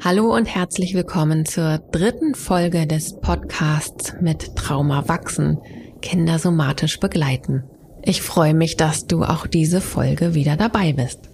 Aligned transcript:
Hallo 0.00 0.32
und 0.32 0.46
herzlich 0.46 0.94
willkommen 0.94 1.44
zur 1.44 1.78
dritten 1.90 2.36
Folge 2.36 2.86
des 2.86 3.20
Podcasts 3.20 4.14
mit 4.20 4.54
Trauma 4.54 5.08
wachsen, 5.08 5.58
Kinder 6.00 6.38
somatisch 6.38 7.00
begleiten. 7.00 7.64
Ich 8.02 8.22
freue 8.22 8.54
mich, 8.54 8.76
dass 8.76 9.08
du 9.08 9.24
auch 9.24 9.48
diese 9.48 9.80
Folge 9.80 10.34
wieder 10.34 10.56
dabei 10.56 10.92
bist. 10.92 11.30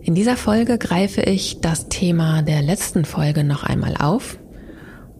In 0.00 0.14
dieser 0.14 0.38
Folge 0.38 0.78
greife 0.78 1.20
ich 1.20 1.60
das 1.60 1.90
Thema 1.90 2.40
der 2.40 2.62
letzten 2.62 3.04
Folge 3.04 3.44
noch 3.44 3.64
einmal 3.64 3.96
auf 3.98 4.38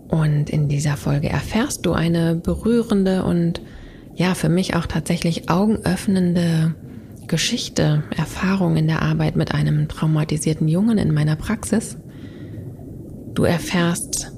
und 0.08 0.48
in 0.48 0.66
dieser 0.66 0.96
Folge 0.96 1.28
erfährst 1.28 1.84
du 1.84 1.92
eine 1.92 2.34
berührende 2.34 3.24
und 3.24 3.60
ja, 4.14 4.34
für 4.34 4.48
mich 4.48 4.74
auch 4.74 4.86
tatsächlich 4.86 5.50
augenöffnende 5.50 6.74
Geschichte, 7.26 8.04
Erfahrung 8.16 8.76
in 8.76 8.86
der 8.86 9.02
Arbeit 9.02 9.36
mit 9.36 9.52
einem 9.52 9.86
traumatisierten 9.86 10.66
Jungen 10.66 10.96
in 10.96 11.12
meiner 11.12 11.36
Praxis 11.36 11.98
Du 13.34 13.42
erfährst, 13.42 14.32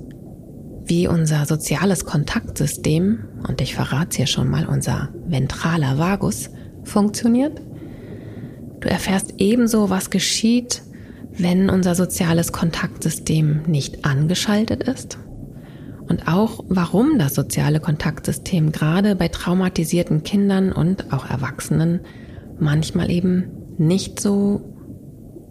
wie 0.86 1.06
unser 1.06 1.44
soziales 1.44 2.06
Kontaktsystem, 2.06 3.24
und 3.46 3.60
ich 3.60 3.74
verrate 3.74 4.16
hier 4.16 4.26
schon 4.26 4.48
mal, 4.48 4.66
unser 4.66 5.10
ventraler 5.26 5.98
Vagus, 5.98 6.48
funktioniert. 6.84 7.60
Du 8.80 8.88
erfährst 8.88 9.34
ebenso, 9.38 9.90
was 9.90 10.08
geschieht, 10.08 10.82
wenn 11.32 11.68
unser 11.68 11.94
soziales 11.94 12.52
Kontaktsystem 12.52 13.62
nicht 13.66 14.06
angeschaltet 14.06 14.84
ist. 14.84 15.18
Und 16.08 16.28
auch, 16.28 16.64
warum 16.68 17.18
das 17.18 17.34
soziale 17.34 17.80
Kontaktsystem 17.80 18.72
gerade 18.72 19.14
bei 19.16 19.28
traumatisierten 19.28 20.22
Kindern 20.22 20.72
und 20.72 21.12
auch 21.12 21.28
Erwachsenen 21.28 22.00
manchmal 22.58 23.10
eben 23.10 23.50
nicht 23.76 24.20
so 24.20 24.75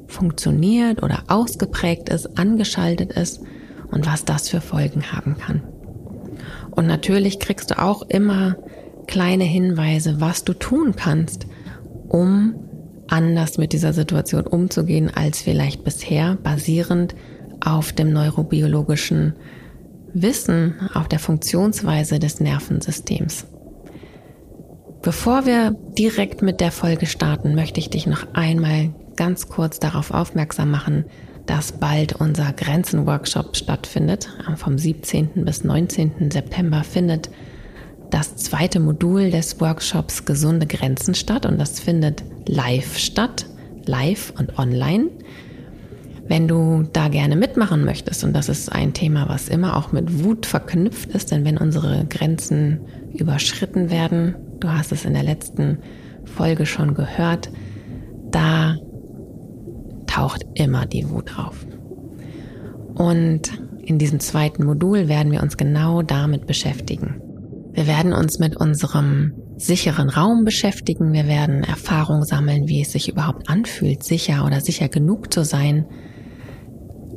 funktioniert 0.08 1.04
oder 1.04 1.24
ausgeprägt 1.28 2.10
ist, 2.10 2.38
angeschaltet 2.38 3.14
ist 3.14 3.42
und 3.92 4.06
was 4.06 4.26
das 4.26 4.50
für 4.50 4.62
Folgen 4.62 5.12
haben 5.12 5.38
kann. 5.38 5.64
Und 6.72 6.88
natürlich 6.88 7.40
kriegst 7.40 7.72
du 7.72 7.82
auch 7.82 8.04
immer 8.04 8.58
kleine 9.08 9.44
Hinweise, 9.44 10.20
was 10.20 10.44
du 10.44 10.54
tun 10.54 10.96
kannst, 10.96 11.48
um 12.10 12.56
anders 13.08 13.58
mit 13.58 13.74
dieser 13.74 13.94
Situation 13.94 14.48
umzugehen 14.48 15.12
als 15.14 15.42
vielleicht 15.42 15.84
bisher, 15.84 16.38
basierend 16.42 17.16
auf 17.62 17.94
dem 17.94 18.12
neurobiologischen 18.12 19.34
Wissen, 20.14 20.76
auf 20.94 21.08
der 21.08 21.20
Funktionsweise 21.20 22.20
des 22.20 22.40
Nervensystems. 22.40 23.46
Bevor 25.02 25.46
wir 25.46 25.76
direkt 25.98 26.42
mit 26.42 26.62
der 26.62 26.72
Folge 26.72 27.06
starten, 27.06 27.54
möchte 27.54 27.80
ich 27.80 27.90
dich 27.90 28.08
noch 28.08 28.34
einmal 28.34 28.94
ganz 29.16 29.50
kurz 29.50 29.80
darauf 29.80 30.12
aufmerksam 30.12 30.72
machen, 30.72 31.06
dass 31.46 31.74
bald 31.74 32.14
unser 32.14 32.54
Grenzen-Workshop 32.54 33.56
stattfindet. 33.56 34.30
Vom 34.56 34.78
17. 34.78 35.46
bis 35.46 35.64
19. 35.64 36.32
September 36.32 36.84
findet 36.84 37.30
das 38.10 38.36
zweite 38.36 38.80
Modul 38.80 39.30
des 39.32 39.60
Workshops 39.60 40.26
Gesunde 40.26 40.68
Grenzen 40.68 41.16
statt 41.16 41.46
und 41.46 41.60
das 41.60 41.80
findet 41.80 42.24
live 42.48 42.98
statt, 42.98 43.46
live 43.86 44.34
und 44.38 44.58
online. 44.58 45.10
Wenn 46.28 46.48
du 46.48 46.88
da 46.92 47.08
gerne 47.08 47.36
mitmachen 47.36 47.86
möchtest, 47.86 48.24
und 48.24 48.34
das 48.34 48.50
ist 48.50 48.72
ein 48.72 48.94
Thema, 48.94 49.30
was 49.30 49.48
immer 49.48 49.78
auch 49.78 49.92
mit 49.92 50.24
Wut 50.24 50.48
verknüpft 50.48 51.12
ist, 51.12 51.32
denn 51.32 51.46
wenn 51.46 51.58
unsere 51.58 52.06
Grenzen 52.06 52.80
überschritten 53.14 53.92
werden, 53.92 54.36
du 54.60 54.70
hast 54.70 54.92
es 54.92 55.06
in 55.06 55.14
der 55.14 55.24
letzten 55.24 55.78
Folge 56.24 56.66
schon 56.66 56.96
gehört, 56.96 57.52
da 58.32 58.76
taucht 60.16 60.46
immer 60.54 60.86
die 60.86 61.10
Wut 61.10 61.38
auf. 61.38 61.66
Und 62.96 63.42
in 63.84 64.00
diesem 64.00 64.22
zweiten 64.22 64.66
Modul 64.66 65.10
werden 65.10 65.32
wir 65.32 65.44
uns 65.44 65.58
genau 65.58 66.02
damit 66.02 66.48
beschäftigen. 66.48 67.22
Wir 67.74 67.86
werden 67.86 68.14
uns 68.14 68.40
mit 68.40 68.56
unserem 68.56 69.34
sicheren 69.58 70.10
Raum 70.10 70.46
beschäftigen. 70.46 71.12
Wir 71.12 71.28
werden 71.28 71.66
Erfahrung 71.66 72.24
sammeln, 72.24 72.70
wie 72.70 72.82
es 72.82 72.94
sich 72.94 73.10
überhaupt 73.10 73.50
anfühlt, 73.50 74.04
sicher 74.04 74.46
oder 74.46 74.62
sicher 74.62 74.88
genug 74.88 75.34
zu 75.34 75.44
sein. 75.44 75.86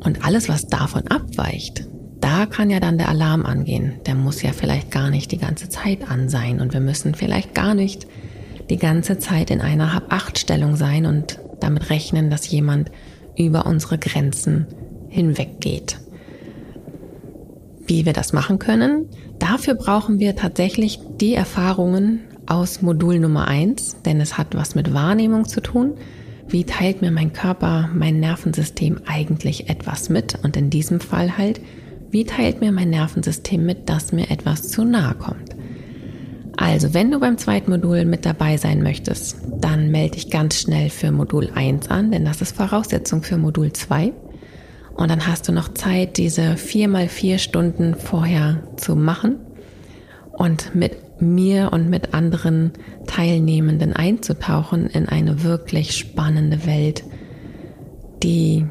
Und 0.00 0.24
alles, 0.24 0.48
was 0.48 0.66
davon 0.66 1.06
abweicht, 1.06 1.86
da 2.20 2.46
kann 2.46 2.68
ja 2.68 2.80
dann 2.80 2.98
der 2.98 3.08
Alarm 3.08 3.46
angehen. 3.46 4.00
Der 4.06 4.16
muss 4.16 4.42
ja 4.42 4.52
vielleicht 4.52 4.90
gar 4.90 5.10
nicht 5.10 5.30
die 5.30 5.38
ganze 5.38 5.68
Zeit 5.68 6.10
an 6.10 6.28
sein 6.28 6.60
und 6.60 6.72
wir 6.72 6.80
müssen 6.80 7.14
vielleicht 7.14 7.54
gar 7.54 7.74
nicht 7.74 8.08
die 8.70 8.76
ganze 8.76 9.18
Zeit 9.18 9.52
in 9.52 9.60
einer 9.60 9.94
Hab-Acht-Stellung 9.94 10.74
sein 10.74 11.06
und 11.06 11.38
damit 11.60 11.90
rechnen, 11.90 12.30
dass 12.30 12.50
jemand 12.50 12.90
über 13.36 13.66
unsere 13.66 13.98
Grenzen 13.98 14.66
hinweggeht. 15.08 15.98
Wie 17.86 18.04
wir 18.04 18.12
das 18.12 18.32
machen 18.32 18.58
können, 18.58 19.06
dafür 19.38 19.74
brauchen 19.74 20.18
wir 20.18 20.36
tatsächlich 20.36 21.00
die 21.20 21.34
Erfahrungen 21.34 22.20
aus 22.46 22.82
Modul 22.82 23.18
Nummer 23.18 23.48
eins, 23.48 23.96
denn 24.04 24.20
es 24.20 24.36
hat 24.36 24.54
was 24.54 24.74
mit 24.74 24.92
Wahrnehmung 24.92 25.46
zu 25.46 25.60
tun. 25.60 25.94
Wie 26.48 26.64
teilt 26.64 27.02
mir 27.02 27.10
mein 27.10 27.32
Körper, 27.32 27.90
mein 27.94 28.20
Nervensystem 28.20 29.00
eigentlich 29.06 29.68
etwas 29.68 30.08
mit? 30.08 30.38
Und 30.42 30.56
in 30.56 30.70
diesem 30.70 31.00
Fall 31.00 31.36
halt, 31.36 31.60
wie 32.10 32.24
teilt 32.24 32.60
mir 32.60 32.72
mein 32.72 32.90
Nervensystem 32.90 33.64
mit, 33.64 33.88
dass 33.88 34.12
mir 34.12 34.30
etwas 34.30 34.68
zu 34.68 34.84
nahe 34.84 35.14
kommt? 35.14 35.57
Also, 36.60 36.92
wenn 36.92 37.12
du 37.12 37.20
beim 37.20 37.38
zweiten 37.38 37.70
Modul 37.70 38.04
mit 38.04 38.26
dabei 38.26 38.56
sein 38.56 38.82
möchtest, 38.82 39.36
dann 39.60 39.92
melde 39.92 40.16
dich 40.16 40.28
ganz 40.28 40.60
schnell 40.60 40.90
für 40.90 41.12
Modul 41.12 41.50
1 41.54 41.88
an, 41.88 42.10
denn 42.10 42.24
das 42.24 42.42
ist 42.42 42.56
Voraussetzung 42.56 43.22
für 43.22 43.38
Modul 43.38 43.72
2. 43.72 44.12
Und 44.96 45.08
dann 45.08 45.28
hast 45.28 45.46
du 45.46 45.52
noch 45.52 45.72
Zeit, 45.74 46.16
diese 46.16 46.56
vier 46.56 46.88
mal 46.88 47.06
vier 47.06 47.38
Stunden 47.38 47.94
vorher 47.94 48.64
zu 48.76 48.96
machen 48.96 49.36
und 50.32 50.74
mit 50.74 51.22
mir 51.22 51.70
und 51.72 51.88
mit 51.88 52.12
anderen 52.12 52.72
Teilnehmenden 53.06 53.92
einzutauchen 53.92 54.88
in 54.88 55.08
eine 55.08 55.44
wirklich 55.44 55.96
spannende 55.96 56.66
Welt, 56.66 57.04
die 58.24 58.66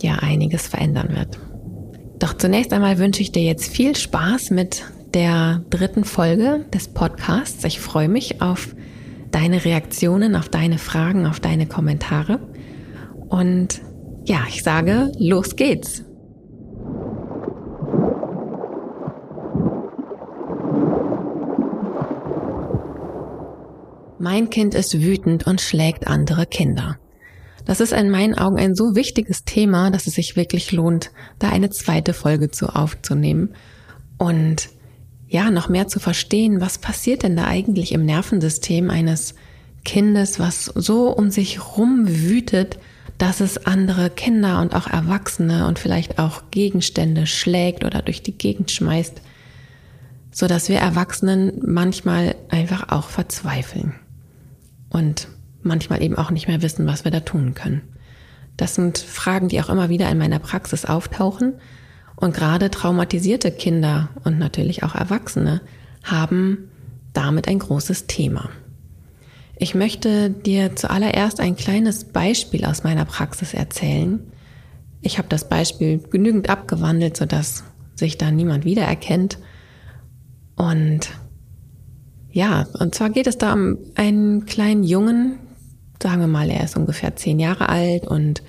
ja 0.00 0.14
einiges 0.20 0.68
verändern 0.68 1.10
wird. 1.14 1.38
Doch 2.18 2.32
zunächst 2.32 2.72
einmal 2.72 2.96
wünsche 2.96 3.20
ich 3.20 3.30
dir 3.30 3.42
jetzt 3.42 3.70
viel 3.70 3.94
Spaß 3.94 4.52
mit 4.52 4.84
der 5.14 5.62
dritten 5.70 6.04
Folge 6.04 6.64
des 6.72 6.88
Podcasts. 6.88 7.64
Ich 7.64 7.80
freue 7.80 8.08
mich 8.08 8.42
auf 8.42 8.74
deine 9.30 9.64
Reaktionen, 9.64 10.36
auf 10.36 10.48
deine 10.48 10.78
Fragen, 10.78 11.26
auf 11.26 11.40
deine 11.40 11.66
Kommentare. 11.66 12.40
Und 13.28 13.80
ja, 14.24 14.44
ich 14.48 14.62
sage, 14.62 15.12
los 15.18 15.56
geht's. 15.56 16.04
Mein 24.18 24.50
Kind 24.50 24.74
ist 24.74 25.00
wütend 25.00 25.46
und 25.46 25.62
schlägt 25.62 26.06
andere 26.06 26.44
Kinder. 26.44 26.98
Das 27.64 27.80
ist 27.80 27.92
in 27.92 28.10
meinen 28.10 28.34
Augen 28.34 28.58
ein 28.58 28.74
so 28.74 28.94
wichtiges 28.94 29.44
Thema, 29.44 29.90
dass 29.90 30.06
es 30.06 30.14
sich 30.14 30.36
wirklich 30.36 30.72
lohnt, 30.72 31.10
da 31.38 31.48
eine 31.48 31.70
zweite 31.70 32.12
Folge 32.12 32.50
zu 32.50 32.68
aufzunehmen. 32.68 33.54
Und 34.18 34.68
ja, 35.30 35.52
noch 35.52 35.68
mehr 35.68 35.86
zu 35.86 36.00
verstehen, 36.00 36.60
was 36.60 36.78
passiert 36.78 37.22
denn 37.22 37.36
da 37.36 37.44
eigentlich 37.44 37.92
im 37.92 38.04
Nervensystem 38.04 38.90
eines 38.90 39.36
Kindes, 39.84 40.40
was 40.40 40.64
so 40.64 41.08
um 41.08 41.30
sich 41.30 41.76
rum 41.76 42.04
wütet, 42.06 42.80
dass 43.16 43.38
es 43.38 43.64
andere 43.64 44.10
Kinder 44.10 44.60
und 44.60 44.74
auch 44.74 44.88
Erwachsene 44.88 45.68
und 45.68 45.78
vielleicht 45.78 46.18
auch 46.18 46.50
Gegenstände 46.50 47.28
schlägt 47.28 47.84
oder 47.84 48.02
durch 48.02 48.24
die 48.24 48.36
Gegend 48.36 48.72
schmeißt, 48.72 49.22
so 50.32 50.48
dass 50.48 50.68
wir 50.68 50.78
Erwachsenen 50.78 51.62
manchmal 51.64 52.34
einfach 52.48 52.88
auch 52.88 53.08
verzweifeln 53.08 53.94
und 54.88 55.28
manchmal 55.62 56.02
eben 56.02 56.16
auch 56.16 56.32
nicht 56.32 56.48
mehr 56.48 56.60
wissen, 56.60 56.88
was 56.88 57.04
wir 57.04 57.12
da 57.12 57.20
tun 57.20 57.54
können. 57.54 57.82
Das 58.56 58.74
sind 58.74 58.98
Fragen, 58.98 59.48
die 59.48 59.60
auch 59.60 59.70
immer 59.70 59.90
wieder 59.90 60.10
in 60.10 60.18
meiner 60.18 60.40
Praxis 60.40 60.86
auftauchen 60.86 61.54
und 62.20 62.34
gerade 62.34 62.70
traumatisierte 62.70 63.50
Kinder 63.50 64.10
und 64.24 64.38
natürlich 64.38 64.82
auch 64.82 64.94
Erwachsene 64.94 65.60
haben 66.04 66.70
damit 67.12 67.48
ein 67.48 67.58
großes 67.58 68.06
Thema. 68.06 68.50
Ich 69.56 69.74
möchte 69.74 70.30
dir 70.30 70.76
zuallererst 70.76 71.40
ein 71.40 71.56
kleines 71.56 72.04
Beispiel 72.04 72.64
aus 72.64 72.84
meiner 72.84 73.04
Praxis 73.04 73.52
erzählen. 73.52 74.20
Ich 75.02 75.18
habe 75.18 75.28
das 75.28 75.48
Beispiel 75.48 75.98
genügend 75.98 76.48
abgewandelt, 76.48 77.16
sodass 77.16 77.64
sich 77.94 78.16
da 78.16 78.30
niemand 78.30 78.64
wiedererkennt. 78.64 79.38
Und 80.56 81.10
ja, 82.30 82.66
und 82.78 82.94
zwar 82.94 83.10
geht 83.10 83.26
es 83.26 83.38
da 83.38 83.52
um 83.52 83.78
einen 83.96 84.46
kleinen 84.46 84.84
Jungen, 84.84 85.38
sagen 86.02 86.20
wir 86.20 86.28
mal, 86.28 86.48
er 86.48 86.64
ist 86.64 86.76
ungefähr 86.76 87.16
zehn 87.16 87.38
Jahre 87.38 87.68
alt 87.68 88.06
und 88.06 88.42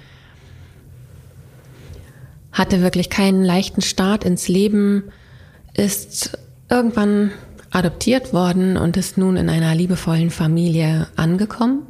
hatte 2.51 2.81
wirklich 2.81 3.09
keinen 3.09 3.43
leichten 3.43 3.81
Start 3.81 4.23
ins 4.23 4.47
Leben, 4.47 5.03
ist 5.73 6.37
irgendwann 6.69 7.31
adoptiert 7.71 8.33
worden 8.33 8.77
und 8.77 8.97
ist 8.97 9.17
nun 9.17 9.37
in 9.37 9.49
einer 9.49 9.73
liebevollen 9.73 10.29
Familie 10.29 11.07
angekommen 11.15 11.83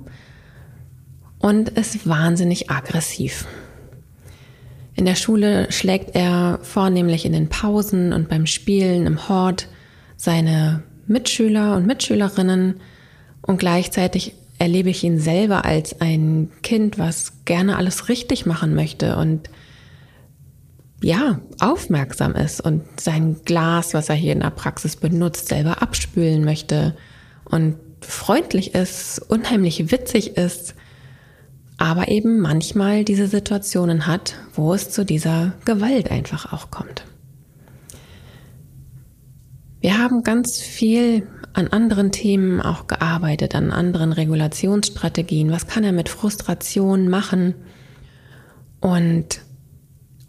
und 1.39 1.69
ist 1.69 2.07
wahnsinnig 2.07 2.69
aggressiv. 2.69 3.45
In 4.93 5.05
der 5.05 5.15
Schule 5.15 5.71
schlägt 5.71 6.15
er 6.15 6.59
vornehmlich 6.61 7.25
in 7.25 7.33
den 7.33 7.49
Pausen 7.49 8.13
und 8.13 8.29
beim 8.29 8.45
Spielen 8.45 9.07
im 9.07 9.27
Hort 9.29 9.67
seine 10.17 10.83
Mitschüler 11.07 11.75
und 11.75 11.87
Mitschülerinnen 11.87 12.75
und 13.41 13.57
gleichzeitig 13.57 14.35
erlebe 14.59 14.91
ich 14.91 15.03
ihn 15.03 15.17
selber 15.17 15.65
als 15.65 15.99
ein 16.01 16.51
Kind, 16.61 16.99
was 16.99 17.33
gerne 17.45 17.77
alles 17.77 18.09
richtig 18.09 18.45
machen 18.45 18.75
möchte 18.75 19.15
und 19.15 19.49
ja, 21.01 21.39
aufmerksam 21.59 22.35
ist 22.35 22.61
und 22.61 22.83
sein 22.99 23.37
Glas, 23.43 23.93
was 23.93 24.09
er 24.09 24.15
hier 24.15 24.33
in 24.33 24.41
der 24.41 24.51
Praxis 24.51 24.95
benutzt, 24.95 25.47
selber 25.47 25.81
abspülen 25.81 26.43
möchte 26.45 26.95
und 27.45 27.75
freundlich 28.01 28.75
ist, 28.75 29.19
unheimlich 29.19 29.91
witzig 29.91 30.37
ist, 30.37 30.75
aber 31.77 32.09
eben 32.09 32.39
manchmal 32.39 33.03
diese 33.03 33.27
Situationen 33.27 34.05
hat, 34.05 34.35
wo 34.53 34.73
es 34.73 34.91
zu 34.91 35.03
dieser 35.03 35.53
Gewalt 35.65 36.11
einfach 36.11 36.53
auch 36.53 36.69
kommt. 36.69 37.03
Wir 39.79 39.97
haben 39.97 40.21
ganz 40.21 40.59
viel 40.59 41.27
an 41.53 41.67
anderen 41.67 42.11
Themen 42.11 42.61
auch 42.61 42.85
gearbeitet, 42.85 43.55
an 43.55 43.71
anderen 43.71 44.13
Regulationsstrategien. 44.13 45.51
Was 45.51 45.67
kann 45.67 45.83
er 45.83 45.91
mit 45.91 46.07
Frustration 46.07 47.09
machen? 47.09 47.55
Und 48.79 49.41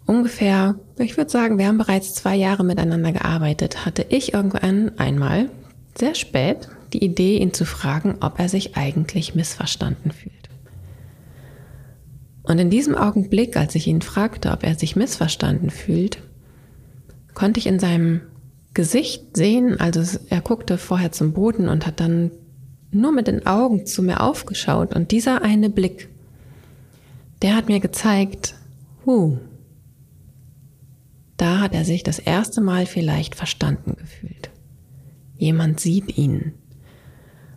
ungefähr, 0.05 0.75
ich 0.97 1.17
würde 1.17 1.31
sagen, 1.31 1.57
wir 1.57 1.67
haben 1.67 1.77
bereits 1.77 2.13
zwei 2.13 2.35
Jahre 2.35 2.63
miteinander 2.63 3.11
gearbeitet, 3.11 3.85
hatte 3.85 4.05
ich 4.09 4.33
irgendwann 4.33 4.97
einmal, 4.97 5.49
sehr 5.97 6.15
spät, 6.15 6.69
die 6.93 7.03
Idee, 7.03 7.37
ihn 7.37 7.53
zu 7.53 7.65
fragen, 7.65 8.17
ob 8.21 8.39
er 8.39 8.49
sich 8.49 8.77
eigentlich 8.77 9.35
missverstanden 9.35 10.11
fühlt. 10.11 10.33
Und 12.43 12.59
in 12.59 12.69
diesem 12.69 12.95
Augenblick, 12.95 13.55
als 13.55 13.73
ich 13.75 13.87
ihn 13.87 14.01
fragte, 14.01 14.51
ob 14.51 14.63
er 14.63 14.75
sich 14.75 14.95
missverstanden 14.95 15.69
fühlt, 15.69 16.21
konnte 17.33 17.59
ich 17.59 17.67
in 17.67 17.79
seinem 17.79 18.21
Gesicht 18.73 19.37
sehen, 19.37 19.79
also 19.79 20.19
er 20.29 20.41
guckte 20.41 20.77
vorher 20.77 21.11
zum 21.11 21.33
Boden 21.33 21.69
und 21.69 21.85
hat 21.85 21.99
dann 21.99 22.31
nur 22.91 23.11
mit 23.11 23.27
den 23.27 23.45
Augen 23.45 23.85
zu 23.85 24.03
mir 24.03 24.21
aufgeschaut. 24.21 24.95
Und 24.95 25.11
dieser 25.11 25.41
eine 25.41 25.69
Blick, 25.69 26.09
der 27.41 27.55
hat 27.55 27.67
mir 27.67 27.79
gezeigt, 27.79 28.55
huh, 29.05 29.37
da 31.37 31.59
hat 31.59 31.73
er 31.73 31.85
sich 31.85 32.03
das 32.03 32.19
erste 32.19 32.61
Mal 32.61 32.85
vielleicht 32.85 33.35
verstanden 33.35 33.95
gefühlt. 33.97 34.49
Jemand 35.37 35.79
sieht 35.79 36.17
ihn. 36.17 36.53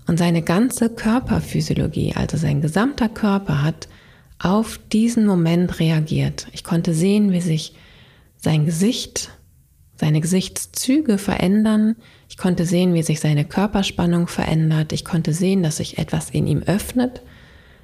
Und 0.06 0.18
seine 0.18 0.42
ganze 0.42 0.88
Körperphysiologie, 0.88 2.14
also 2.14 2.36
sein 2.36 2.60
gesamter 2.60 3.08
Körper 3.08 3.62
hat 3.62 3.88
auf 4.38 4.78
diesen 4.92 5.26
Moment 5.26 5.80
reagiert. 5.80 6.46
Ich 6.52 6.62
konnte 6.62 6.94
sehen, 6.94 7.32
wie 7.32 7.40
sich 7.40 7.74
sein 8.36 8.66
Gesicht, 8.66 9.30
seine 9.96 10.20
Gesichtszüge 10.20 11.18
verändern. 11.18 11.96
Ich 12.28 12.36
konnte 12.36 12.66
sehen, 12.66 12.94
wie 12.94 13.02
sich 13.02 13.20
seine 13.20 13.44
Körperspannung 13.44 14.28
verändert. 14.28 14.92
Ich 14.92 15.04
konnte 15.04 15.32
sehen, 15.32 15.62
dass 15.62 15.78
sich 15.78 15.98
etwas 15.98 16.30
in 16.30 16.46
ihm 16.46 16.62
öffnet, 16.62 17.22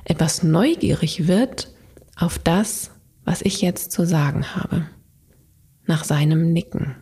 etwas 0.05 0.43
neugierig 0.43 1.27
wird 1.27 1.73
auf 2.17 2.39
das, 2.39 2.91
was 3.25 3.43
ich 3.43 3.63
jetzt 3.63 3.93
zu 3.93 4.05
sagen 4.05 4.55
habe. 4.55 4.87
Nach 5.87 6.05
seinem 6.05 6.53
Nicken. 6.53 6.97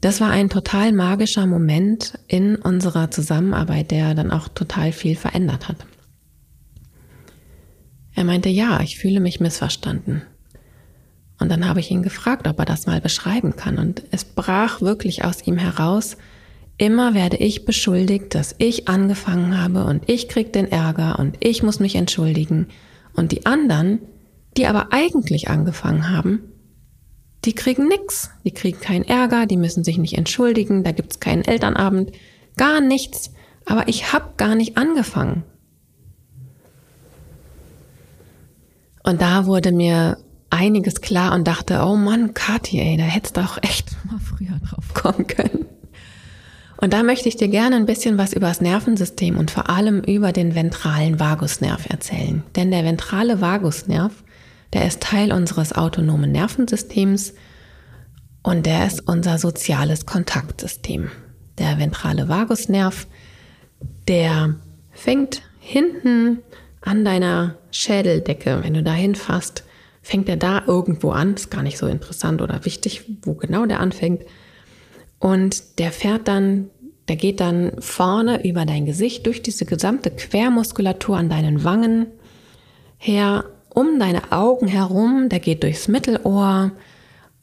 Das 0.00 0.20
war 0.20 0.30
ein 0.30 0.48
total 0.48 0.92
magischer 0.92 1.46
Moment 1.46 2.18
in 2.28 2.56
unserer 2.56 3.10
Zusammenarbeit, 3.10 3.90
der 3.90 4.14
dann 4.14 4.30
auch 4.30 4.48
total 4.48 4.92
viel 4.92 5.16
verändert 5.16 5.68
hat. 5.68 5.86
Er 8.14 8.24
meinte, 8.24 8.48
ja, 8.48 8.80
ich 8.80 8.98
fühle 8.98 9.20
mich 9.20 9.40
missverstanden. 9.40 10.22
Und 11.40 11.50
dann 11.50 11.68
habe 11.68 11.80
ich 11.80 11.90
ihn 11.90 12.02
gefragt, 12.02 12.48
ob 12.48 12.58
er 12.58 12.64
das 12.64 12.86
mal 12.86 13.00
beschreiben 13.00 13.56
kann. 13.56 13.78
Und 13.78 14.02
es 14.10 14.24
brach 14.24 14.80
wirklich 14.80 15.24
aus 15.24 15.46
ihm 15.46 15.56
heraus, 15.56 16.16
immer 16.78 17.14
werde 17.14 17.36
ich 17.36 17.64
beschuldigt, 17.64 18.34
dass 18.34 18.54
ich 18.58 18.88
angefangen 18.88 19.60
habe 19.60 19.84
und 19.84 20.08
ich 20.08 20.28
krieg 20.28 20.52
den 20.52 20.70
Ärger 20.70 21.18
und 21.18 21.36
ich 21.40 21.62
muss 21.62 21.80
mich 21.80 21.96
entschuldigen. 21.96 22.68
Und 23.14 23.32
die 23.32 23.46
anderen, 23.46 24.00
die 24.58 24.66
aber 24.66 24.88
eigentlich 24.92 25.48
angefangen 25.48 26.10
haben, 26.10 26.40
die 27.44 27.54
kriegen 27.54 27.88
nix. 27.88 28.30
Die 28.44 28.50
kriegen 28.50 28.80
keinen 28.80 29.04
Ärger, 29.04 29.46
die 29.46 29.56
müssen 29.56 29.84
sich 29.84 29.98
nicht 29.98 30.18
entschuldigen, 30.18 30.84
da 30.84 30.92
gibt's 30.92 31.20
keinen 31.20 31.44
Elternabend, 31.44 32.12
gar 32.56 32.80
nichts. 32.80 33.32
Aber 33.64 33.88
ich 33.88 34.12
habe 34.12 34.32
gar 34.36 34.54
nicht 34.54 34.76
angefangen. 34.76 35.44
Und 39.04 39.22
da 39.22 39.46
wurde 39.46 39.72
mir 39.72 40.18
einiges 40.50 41.00
klar 41.00 41.34
und 41.34 41.46
dachte, 41.46 41.82
oh 41.84 41.96
Mann, 41.96 42.34
Kathi, 42.34 42.80
ey, 42.80 42.96
da 42.96 43.04
hättest 43.04 43.36
du 43.36 43.42
auch 43.42 43.58
echt 43.62 43.96
mal 44.04 44.18
früher 44.18 44.58
drauf 44.58 44.92
kommen 44.94 45.26
können. 45.26 45.66
Und 46.80 46.92
da 46.92 47.02
möchte 47.02 47.28
ich 47.28 47.36
dir 47.36 47.48
gerne 47.48 47.76
ein 47.76 47.86
bisschen 47.86 48.18
was 48.18 48.32
über 48.32 48.46
das 48.48 48.60
Nervensystem 48.60 49.36
und 49.36 49.50
vor 49.50 49.68
allem 49.68 50.00
über 50.00 50.32
den 50.32 50.54
ventralen 50.54 51.18
Vagusnerv 51.18 51.86
erzählen. 51.90 52.44
Denn 52.54 52.70
der 52.70 52.84
ventrale 52.84 53.40
Vagusnerv, 53.40 54.12
der 54.72 54.86
ist 54.86 55.00
Teil 55.00 55.32
unseres 55.32 55.72
autonomen 55.72 56.32
Nervensystems 56.32 57.34
und 58.42 58.66
der 58.66 58.86
ist 58.86 59.06
unser 59.06 59.38
soziales 59.38 60.06
Kontaktsystem. 60.06 61.10
Der 61.58 61.78
ventrale 61.78 62.28
Vagusnerv, 62.28 63.06
der 64.06 64.54
fängt 64.92 65.42
hinten 65.58 66.38
an 66.80 67.04
deiner 67.04 67.56
Schädeldecke, 67.70 68.60
wenn 68.62 68.74
du 68.74 68.82
da 68.82 68.92
hinfasst, 68.92 69.64
fängt 70.02 70.28
er 70.28 70.36
da 70.36 70.62
irgendwo 70.66 71.10
an. 71.10 71.34
Ist 71.34 71.50
gar 71.50 71.62
nicht 71.62 71.78
so 71.78 71.86
interessant 71.86 72.40
oder 72.40 72.64
wichtig, 72.64 73.04
wo 73.22 73.34
genau 73.34 73.66
der 73.66 73.80
anfängt. 73.80 74.22
Und 75.18 75.78
der 75.78 75.92
fährt 75.92 76.28
dann, 76.28 76.70
der 77.08 77.16
geht 77.16 77.40
dann 77.40 77.72
vorne 77.80 78.46
über 78.46 78.64
dein 78.64 78.86
Gesicht 78.86 79.26
durch 79.26 79.42
diese 79.42 79.64
gesamte 79.64 80.10
Quermuskulatur 80.10 81.16
an 81.16 81.28
deinen 81.28 81.64
Wangen 81.64 82.06
her, 82.96 83.44
um 83.78 84.00
deine 84.00 84.32
Augen 84.32 84.66
herum. 84.66 85.28
Der 85.28 85.38
geht 85.38 85.62
durchs 85.62 85.86
Mittelohr 85.86 86.72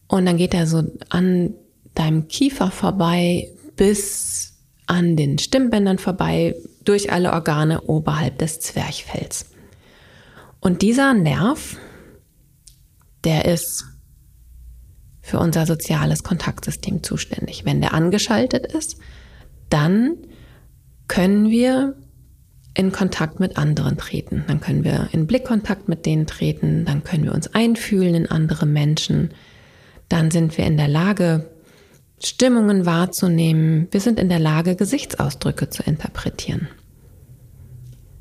und 0.09 0.25
dann 0.25 0.35
geht 0.35 0.53
er 0.53 0.67
so 0.67 0.83
an 1.09 1.53
deinem 1.93 2.27
Kiefer 2.27 2.71
vorbei 2.71 3.47
bis 3.77 4.53
an 4.85 5.15
den 5.15 5.39
Stimmbändern 5.39 5.97
vorbei, 5.97 6.55
durch 6.83 7.11
alle 7.11 7.31
Organe 7.31 7.81
oberhalb 7.81 8.37
des 8.37 8.59
Zwerchfells. 8.59 9.47
Und 10.59 10.81
dieser 10.81 11.13
Nerv, 11.13 11.77
der 13.23 13.45
ist 13.45 13.85
für 15.21 15.39
unser 15.39 15.65
soziales 15.65 16.21
Kontaktsystem 16.21 17.01
zuständig. 17.01 17.65
Wenn 17.65 17.81
der 17.81 17.93
angeschaltet 17.93 18.67
ist, 18.67 18.97
dann 19.69 20.17
können 21.07 21.49
wir 21.49 21.95
in 22.75 22.91
Kontakt 22.91 23.39
mit 23.39 23.57
anderen 23.57 23.97
treten. 23.97 24.43
Dann 24.47 24.59
können 24.59 24.83
wir 24.83 25.09
in 25.11 25.27
Blickkontakt 25.27 25.87
mit 25.89 26.05
denen 26.05 26.27
treten, 26.27 26.85
dann 26.85 27.03
können 27.03 27.23
wir 27.23 27.33
uns 27.33 27.53
einfühlen 27.53 28.15
in 28.15 28.29
andere 28.29 28.65
Menschen, 28.65 29.31
dann 30.09 30.29
sind 30.29 30.57
wir 30.57 30.65
in 30.65 30.77
der 30.77 30.87
Lage, 30.87 31.49
Stimmungen 32.23 32.85
wahrzunehmen. 32.85 33.87
Wir 33.91 33.99
sind 33.99 34.19
in 34.19 34.29
der 34.29 34.39
Lage, 34.39 34.75
Gesichtsausdrücke 34.75 35.69
zu 35.69 35.83
interpretieren. 35.83 36.67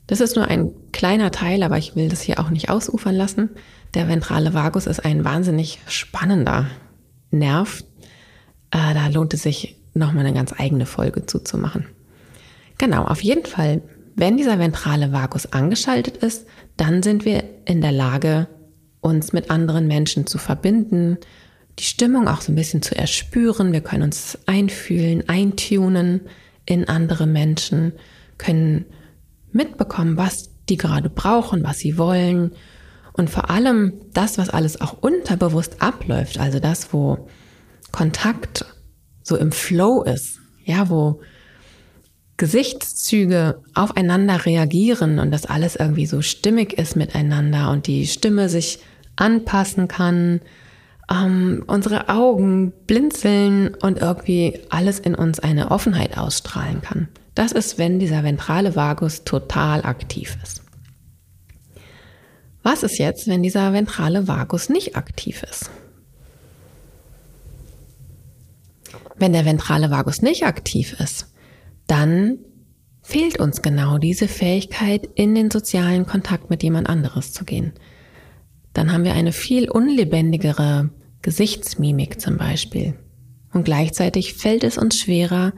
Das 0.07 0.21
ist 0.21 0.37
nur 0.37 0.47
ein 0.49 0.71
kleiner 0.93 1.31
Teil, 1.31 1.63
aber 1.63 1.79
ich 1.79 1.97
will 1.97 2.09
das 2.09 2.21
hier 2.21 2.39
auch 2.39 2.51
nicht 2.51 2.69
ausufern 2.71 3.15
lassen. 3.15 3.51
Der 3.95 4.09
ventrale 4.09 4.53
Vagus 4.53 4.87
ist 4.87 5.05
ein 5.05 5.25
wahnsinnig 5.25 5.79
spannender 5.87 6.67
Nerv. 7.31 7.85
Äh, 8.71 8.95
da 8.95 9.09
lohnt 9.09 9.33
es 9.35 9.43
sich, 9.43 9.77
nochmal 9.95 10.27
eine 10.27 10.35
ganz 10.35 10.53
eigene 10.57 10.87
Folge 10.87 11.25
zuzumachen. 11.25 11.87
Genau, 12.79 13.05
auf 13.05 13.23
jeden 13.23 13.47
Fall, 13.47 13.83
wenn 14.17 14.37
dieser 14.37 14.59
ventrale 14.59 15.13
Vagus 15.13 15.47
angeschaltet 15.47 16.19
ist, 16.19 16.47
dann 16.77 17.03
sind 17.03 17.25
wir 17.25 17.45
in 17.65 17.81
der 17.81 17.93
Lage, 17.93 18.49
uns 19.01 19.33
mit 19.33 19.51
anderen 19.51 19.87
Menschen 19.87 20.27
zu 20.27 20.39
verbinden, 20.39 21.19
die 21.79 21.85
Stimmung 21.85 22.29
auch 22.29 22.41
so 22.41 22.53
ein 22.53 22.55
bisschen 22.55 22.83
zu 22.83 22.97
erspüren. 22.97 23.73
Wir 23.73 23.81
können 23.81 24.05
uns 24.05 24.39
einfühlen, 24.47 25.29
eintunen 25.29 26.23
in 26.65 26.89
andere 26.89 27.27
Menschen, 27.27 27.93
können 28.39 28.87
mitbekommen, 29.53 30.17
was 30.17 30.51
die 30.69 30.77
gerade 30.77 31.11
brauchen, 31.11 31.65
was 31.65 31.79
sie 31.79 31.99
wollen. 31.99 32.53
Und 33.13 33.31
vor 33.31 33.51
allem 33.51 33.93
das, 34.13 34.39
was 34.39 34.49
alles 34.49 34.81
auch 34.81 35.03
unterbewusst 35.03 35.83
abläuft, 35.83 36.39
also 36.39 36.59
das, 36.59 36.93
wo 36.93 37.29
Kontakt 37.93 38.65
so 39.23 39.37
im 39.37 39.53
Flow 39.53 40.03
ist, 40.03 40.41
ja, 40.65 40.89
wo 40.89 41.21
Gesichtszüge 42.37 43.63
aufeinander 43.75 44.45
reagieren 44.45 45.19
und 45.19 45.31
das 45.31 45.47
alles 45.47 45.77
irgendwie 45.77 46.07
so 46.07 46.21
stimmig 46.21 46.73
ist 46.75 46.97
miteinander 46.97 47.71
und 47.71 47.87
die 47.87 48.07
Stimme 48.07 48.49
sich 48.49 48.81
anpassen 49.17 49.87
kann 49.87 50.41
ähm, 51.11 51.65
unsere 51.67 52.09
Augen 52.09 52.73
blinzeln 52.87 53.75
und 53.75 53.99
irgendwie 53.99 54.61
alles 54.71 54.99
in 54.99 55.15
uns 55.15 55.41
eine 55.41 55.71
Offenheit 55.71 56.17
ausstrahlen 56.17 56.81
kann. 56.83 57.09
Das 57.35 57.53
ist, 57.53 57.79
wenn 57.79 57.99
dieser 57.99 58.23
ventrale 58.23 58.77
Vagus 58.77 59.25
total 59.25 59.85
aktiv 59.85 60.37
ist. 60.43 60.63
Was 62.63 62.83
Was 62.83 62.83
ist 62.83 62.99
jetzt, 62.99 63.29
wenn 63.29 63.43
dieser 63.43 63.73
ventrale 63.73 64.27
Vagus 64.27 64.71
nicht 64.71 64.97
aktiv 64.97 65.43
ist? 65.43 65.71
Wenn 69.17 69.33
der 69.33 69.45
ventrale 69.45 69.91
Vagus 69.91 70.23
nicht 70.23 70.45
aktiv 70.45 70.97
ist, 70.99 71.34
dann 71.87 72.39
fehlt 73.03 73.39
uns 73.39 73.63
genau 73.63 73.99
diese 73.99 74.29
Fähigkeit, 74.29 75.09
in 75.15 75.35
den 75.35 75.51
sozialen 75.51 76.07
Kontakt 76.07 76.51
mit 76.51 76.63
jemand 76.63 76.89
anderes 76.89 77.33
zu 77.33 77.45
gehen. 77.45 77.73
Dann 78.73 78.93
haben 78.93 79.05
wir 79.05 79.15
eine 79.15 79.33
viel 79.33 79.71
unlebendigere 79.71 80.91
Gesichtsmimik 81.23 82.21
zum 82.21 82.39
Beispiel. 82.39 82.95
Und 83.53 83.65
gleichzeitig 83.65 84.35
fällt 84.35 84.65
es 84.65 84.79
uns 84.79 84.99
schwerer, 84.99 85.53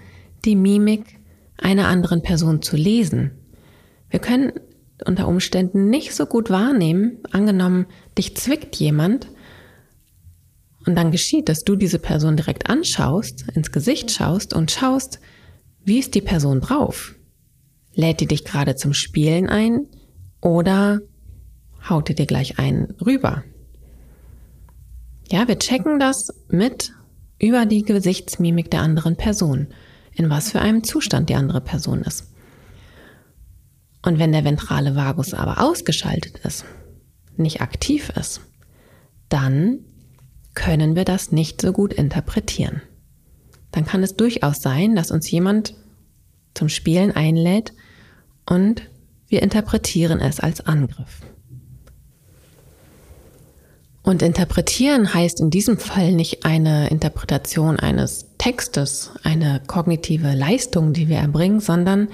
die 0.44 0.56
Mimik 0.56 1.18
einer 1.56 1.88
anderen 1.88 2.22
Person 2.22 2.62
zu 2.62 2.76
lesen. 2.76 3.32
Wir 4.10 4.20
können 4.20 4.52
unter 5.04 5.28
Umständen 5.28 5.88
nicht 5.88 6.14
so 6.14 6.26
gut 6.26 6.50
wahrnehmen, 6.50 7.18
angenommen, 7.30 7.86
dich 8.16 8.36
zwickt 8.36 8.76
jemand 8.76 9.28
und 10.86 10.94
dann 10.94 11.10
geschieht, 11.10 11.48
dass 11.48 11.64
du 11.64 11.76
diese 11.76 11.98
Person 11.98 12.36
direkt 12.36 12.70
anschaust, 12.70 13.46
ins 13.54 13.72
Gesicht 13.72 14.10
schaust 14.10 14.54
und 14.54 14.70
schaust, 14.70 15.20
wie 15.86 16.00
ist 16.00 16.16
die 16.16 16.20
Person 16.20 16.60
drauf? 16.60 17.14
Lädt 17.94 18.20
die 18.20 18.26
dich 18.26 18.44
gerade 18.44 18.74
zum 18.74 18.92
Spielen 18.92 19.48
ein 19.48 19.86
oder 20.40 20.98
haut 21.88 22.08
die 22.08 22.16
dir 22.16 22.26
gleich 22.26 22.58
einen 22.58 22.90
rüber? 23.00 23.44
Ja, 25.30 25.46
wir 25.46 25.60
checken 25.60 26.00
das 26.00 26.34
mit 26.48 26.92
über 27.38 27.66
die 27.66 27.82
Gesichtsmimik 27.82 28.68
der 28.68 28.80
anderen 28.80 29.16
Person, 29.16 29.68
in 30.12 30.28
was 30.28 30.50
für 30.50 30.60
einem 30.60 30.82
Zustand 30.82 31.28
die 31.28 31.36
andere 31.36 31.60
Person 31.60 32.02
ist. 32.02 32.32
Und 34.04 34.18
wenn 34.18 34.32
der 34.32 34.44
ventrale 34.44 34.96
Vagus 34.96 35.34
aber 35.34 35.62
ausgeschaltet 35.62 36.40
ist, 36.44 36.64
nicht 37.36 37.60
aktiv 37.60 38.10
ist, 38.10 38.40
dann 39.28 39.84
können 40.54 40.96
wir 40.96 41.04
das 41.04 41.30
nicht 41.30 41.60
so 41.60 41.72
gut 41.72 41.94
interpretieren. 41.94 42.82
Dann 43.76 43.84
kann 43.84 44.02
es 44.02 44.16
durchaus 44.16 44.62
sein, 44.62 44.96
dass 44.96 45.10
uns 45.10 45.30
jemand 45.30 45.74
zum 46.54 46.70
Spielen 46.70 47.14
einlädt 47.14 47.74
und 48.48 48.80
wir 49.28 49.42
interpretieren 49.42 50.18
es 50.18 50.40
als 50.40 50.62
Angriff. 50.62 51.20
Und 54.02 54.22
interpretieren 54.22 55.12
heißt 55.12 55.40
in 55.40 55.50
diesem 55.50 55.76
Fall 55.76 56.12
nicht 56.12 56.46
eine 56.46 56.88
Interpretation 56.88 57.78
eines 57.78 58.28
Textes, 58.38 59.10
eine 59.24 59.60
kognitive 59.66 60.32
Leistung, 60.32 60.94
die 60.94 61.10
wir 61.10 61.18
erbringen, 61.18 61.60
sondern 61.60 62.08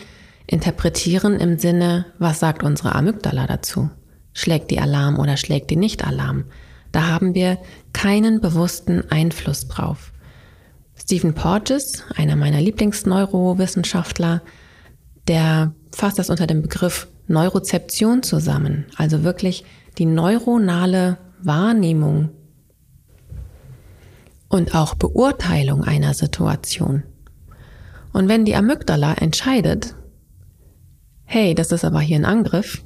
interpretieren 0.48 1.38
im 1.38 1.60
Sinne, 1.60 2.06
was 2.18 2.40
sagt 2.40 2.64
unsere 2.64 2.96
Amygdala 2.96 3.46
dazu? 3.46 3.88
Schlägt 4.32 4.72
die 4.72 4.80
Alarm 4.80 5.20
oder 5.20 5.36
schlägt 5.36 5.70
die 5.70 5.76
nicht 5.76 6.04
Alarm? 6.04 6.46
Da 6.90 7.06
haben 7.06 7.36
wir 7.36 7.58
keinen 7.92 8.40
bewussten 8.40 9.04
Einfluss 9.12 9.68
drauf. 9.68 10.11
Stephen 11.02 11.34
Porges, 11.34 12.04
einer 12.14 12.36
meiner 12.36 12.60
Lieblingsneurowissenschaftler, 12.60 14.40
der 15.26 15.74
fasst 15.90 16.20
das 16.20 16.30
unter 16.30 16.46
dem 16.46 16.62
Begriff 16.62 17.08
Neurozeption 17.26 18.22
zusammen, 18.22 18.86
also 18.96 19.24
wirklich 19.24 19.64
die 19.98 20.06
neuronale 20.06 21.18
Wahrnehmung 21.42 22.30
und 24.48 24.76
auch 24.76 24.94
Beurteilung 24.94 25.82
einer 25.82 26.14
Situation. 26.14 27.02
Und 28.12 28.28
wenn 28.28 28.44
die 28.44 28.54
Amygdala 28.54 29.14
entscheidet, 29.14 29.96
hey, 31.24 31.56
das 31.56 31.72
ist 31.72 31.84
aber 31.84 32.00
hier 32.00 32.16
ein 32.16 32.24
Angriff, 32.24 32.84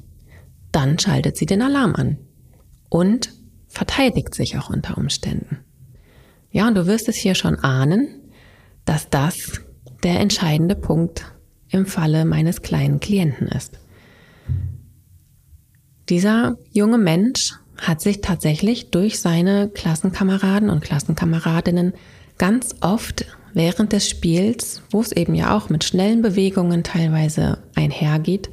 dann 0.71 0.97
schaltet 0.97 1.37
sie 1.37 1.45
den 1.45 1.61
Alarm 1.61 1.93
an 1.93 2.17
und 2.89 3.31
verteidigt 3.67 4.33
sich 4.33 4.57
auch 4.57 4.71
unter 4.71 4.97
Umständen. 4.97 5.59
Ja, 6.57 6.67
und 6.67 6.73
du 6.73 6.87
wirst 6.87 7.07
es 7.07 7.15
hier 7.15 7.35
schon 7.35 7.59
ahnen, 7.59 8.07
dass 8.83 9.11
das 9.11 9.61
der 10.01 10.19
entscheidende 10.19 10.73
Punkt 10.73 11.31
im 11.69 11.85
Falle 11.85 12.25
meines 12.25 12.63
kleinen 12.63 12.99
Klienten 12.99 13.47
ist. 13.47 13.77
Dieser 16.09 16.57
junge 16.71 16.97
Mensch 16.97 17.53
hat 17.77 18.01
sich 18.01 18.21
tatsächlich 18.21 18.89
durch 18.89 19.19
seine 19.19 19.69
Klassenkameraden 19.69 20.71
und 20.71 20.81
Klassenkameradinnen 20.81 21.93
ganz 22.39 22.73
oft 22.81 23.27
während 23.53 23.93
des 23.93 24.09
Spiels, 24.09 24.81
wo 24.89 24.99
es 25.01 25.11
eben 25.11 25.35
ja 25.35 25.55
auch 25.55 25.69
mit 25.69 25.83
schnellen 25.83 26.23
Bewegungen 26.23 26.83
teilweise 26.83 27.59
einhergeht, 27.75 28.49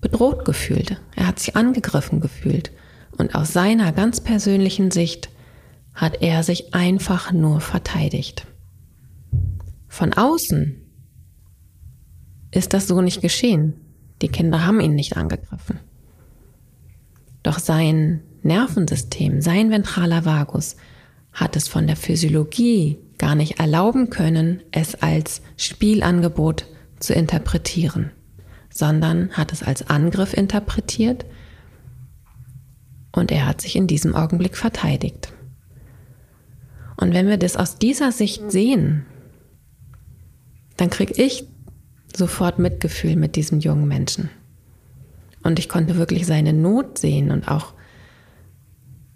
bedroht 0.00 0.46
gefühlt. 0.46 0.98
Er 1.14 1.26
hat 1.26 1.40
sich 1.40 1.54
angegriffen 1.56 2.20
gefühlt. 2.20 2.72
Und 3.18 3.34
aus 3.34 3.52
seiner 3.52 3.92
ganz 3.92 4.22
persönlichen 4.22 4.90
Sicht 4.90 5.28
hat 5.94 6.22
er 6.22 6.42
sich 6.42 6.74
einfach 6.74 7.32
nur 7.32 7.60
verteidigt. 7.60 8.46
Von 9.88 10.12
außen 10.12 10.80
ist 12.50 12.72
das 12.72 12.88
so 12.88 13.00
nicht 13.00 13.20
geschehen. 13.20 13.74
Die 14.22 14.28
Kinder 14.28 14.66
haben 14.66 14.80
ihn 14.80 14.94
nicht 14.94 15.16
angegriffen. 15.16 15.78
Doch 17.42 17.58
sein 17.58 18.22
Nervensystem, 18.42 19.40
sein 19.40 19.70
ventraler 19.70 20.24
Vagus, 20.24 20.76
hat 21.32 21.56
es 21.56 21.68
von 21.68 21.86
der 21.86 21.96
Physiologie 21.96 22.98
gar 23.18 23.34
nicht 23.34 23.60
erlauben 23.60 24.10
können, 24.10 24.62
es 24.72 24.94
als 24.94 25.42
Spielangebot 25.56 26.66
zu 26.98 27.12
interpretieren, 27.12 28.10
sondern 28.70 29.30
hat 29.32 29.52
es 29.52 29.62
als 29.62 29.88
Angriff 29.88 30.32
interpretiert 30.32 31.24
und 33.12 33.30
er 33.30 33.46
hat 33.46 33.60
sich 33.60 33.76
in 33.76 33.86
diesem 33.86 34.14
Augenblick 34.14 34.56
verteidigt. 34.56 35.33
Und 36.96 37.12
wenn 37.14 37.28
wir 37.28 37.36
das 37.36 37.56
aus 37.56 37.78
dieser 37.78 38.12
Sicht 38.12 38.50
sehen, 38.50 39.04
dann 40.76 40.90
kriege 40.90 41.14
ich 41.22 41.44
sofort 42.14 42.58
Mitgefühl 42.58 43.16
mit 43.16 43.36
diesem 43.36 43.60
jungen 43.60 43.88
Menschen. 43.88 44.30
Und 45.42 45.58
ich 45.58 45.68
konnte 45.68 45.96
wirklich 45.96 46.26
seine 46.26 46.52
Not 46.52 46.98
sehen 46.98 47.30
und 47.30 47.48
auch 47.48 47.74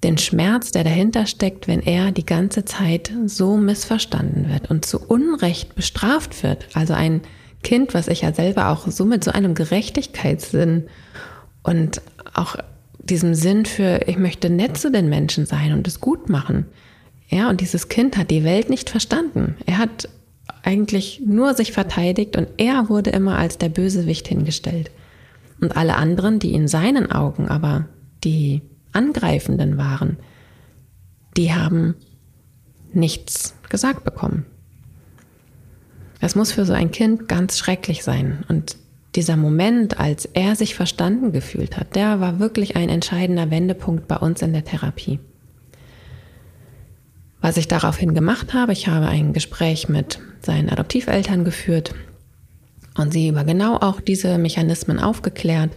den 0.05 0.19
Schmerz, 0.19 0.71
der 0.71 0.85
dahinter 0.85 1.27
steckt, 1.27 1.67
wenn 1.67 1.81
er 1.81 2.13
die 2.13 2.27
ganze 2.27 2.65
Zeit 2.65 3.13
so 3.27 3.57
missverstanden 3.57 4.49
wird 4.49 4.71
und 4.71 4.85
zu 4.85 5.01
Unrecht 5.01 5.75
bestraft 5.75 6.43
wird. 6.43 6.69
Also 6.75 6.95
ein 6.95 7.23
Kind, 7.63 7.95
was 7.95 8.07
ich 8.07 8.21
ja 8.21 8.33
selber 8.33 8.69
auch 8.69 8.87
so 8.87 9.05
mit 9.05 9.25
so 9.25 9.33
einem 9.33 9.55
Gerechtigkeitssinn 9.55 10.85
und 11.65 12.01
auch 12.35 12.57
diesem 13.01 13.35
Sinn 13.35 13.65
für, 13.65 14.03
ich 14.07 14.19
möchte 14.19 14.51
nett 14.51 14.77
zu 14.77 14.93
den 14.93 15.09
Menschen 15.09 15.47
sein 15.47 15.73
und 15.73 15.89
es 15.89 16.01
gut 16.01 16.29
machen. 16.29 16.67
Ja, 17.29 17.51
und 17.51 17.61
dieses 17.61 17.89
Kind 17.89 18.17
hat 18.17 18.31
die 18.31 18.45
Welt 18.45 18.71
nicht 18.71 18.91
verstanden. 18.91 19.57
Er 19.67 19.79
hat 19.79 20.09
eigentlich 20.63 21.23
nur 21.25 21.55
sich 21.55 21.73
verteidigt 21.73 22.37
und 22.37 22.49
er 22.57 22.89
wurde 22.89 23.11
immer 23.11 23.39
als 23.39 23.59
der 23.59 23.69
Bösewicht 23.69 24.29
hingestellt. 24.29 24.91
Und 25.61 25.77
alle 25.77 25.97
anderen, 25.97 26.39
die 26.39 26.55
in 26.55 26.69
seinen 26.69 27.11
Augen 27.11 27.49
aber 27.49 27.89
die 28.25 28.63
Angreifenden 28.93 29.77
waren, 29.77 30.17
die 31.37 31.53
haben 31.53 31.95
nichts 32.93 33.55
gesagt 33.69 34.05
bekommen. 34.05 34.47
Es 36.21 36.35
muss 36.35 36.53
für 36.53 36.65
so 36.65 36.73
ein 36.73 36.91
Kind 36.91 37.29
ganz 37.29 37.59
schrecklich 37.59 38.03
sein. 38.03 38.45
Und 38.49 38.77
dieser 39.15 39.37
Moment, 39.37 40.01
als 40.01 40.25
er 40.27 40.57
sich 40.57 40.75
verstanden 40.75 41.33
gefühlt 41.33 41.77
hat, 41.77 41.95
der 41.95 42.21
war 42.21 42.41
wirklich 42.41 42.77
ein 42.77 42.89
entscheidender 42.89 43.51
Wendepunkt 43.51 44.09
bei 44.09 44.17
uns 44.17 44.43
in 44.43 44.53
der 44.53 44.65
Therapie. 44.65 45.21
Was 47.41 47.57
ich 47.57 47.69
daraufhin 47.69 48.15
gemacht 48.15 48.55
habe, 48.55 48.73
ich 48.73 48.89
habe 48.89 49.07
ein 49.07 49.33
Gespräch 49.33 49.89
mit 49.89 50.19
seinen 50.41 50.69
Adoptiveltern 50.69 51.45
geführt 51.45 51.95
und 52.97 53.13
sie 53.13 53.29
über 53.29 53.45
genau 53.45 53.77
auch 53.77 54.01
diese 54.01 54.39
Mechanismen 54.39 54.99
aufgeklärt 54.99 55.71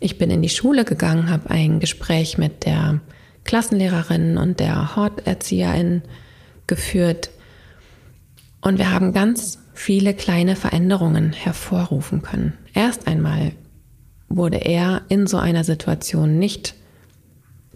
ich 0.00 0.16
bin 0.16 0.30
in 0.30 0.40
die 0.40 0.48
Schule 0.48 0.84
gegangen, 0.86 1.28
habe 1.28 1.50
ein 1.50 1.78
Gespräch 1.78 2.38
mit 2.38 2.64
der 2.64 3.00
Klassenlehrerin 3.44 4.38
und 4.38 4.58
der 4.58 4.96
Horterzieherin 4.96 6.02
geführt 6.66 7.30
und 8.62 8.78
wir 8.78 8.90
haben 8.90 9.12
ganz 9.12 9.58
viele 9.74 10.14
kleine 10.14 10.56
Veränderungen 10.56 11.32
hervorrufen 11.32 12.22
können. 12.22 12.54
Erst 12.74 13.06
einmal 13.06 13.52
wurde 14.28 14.58
er 14.58 15.02
in 15.08 15.26
so 15.26 15.36
einer 15.36 15.64
Situation 15.64 16.38
nicht 16.38 16.74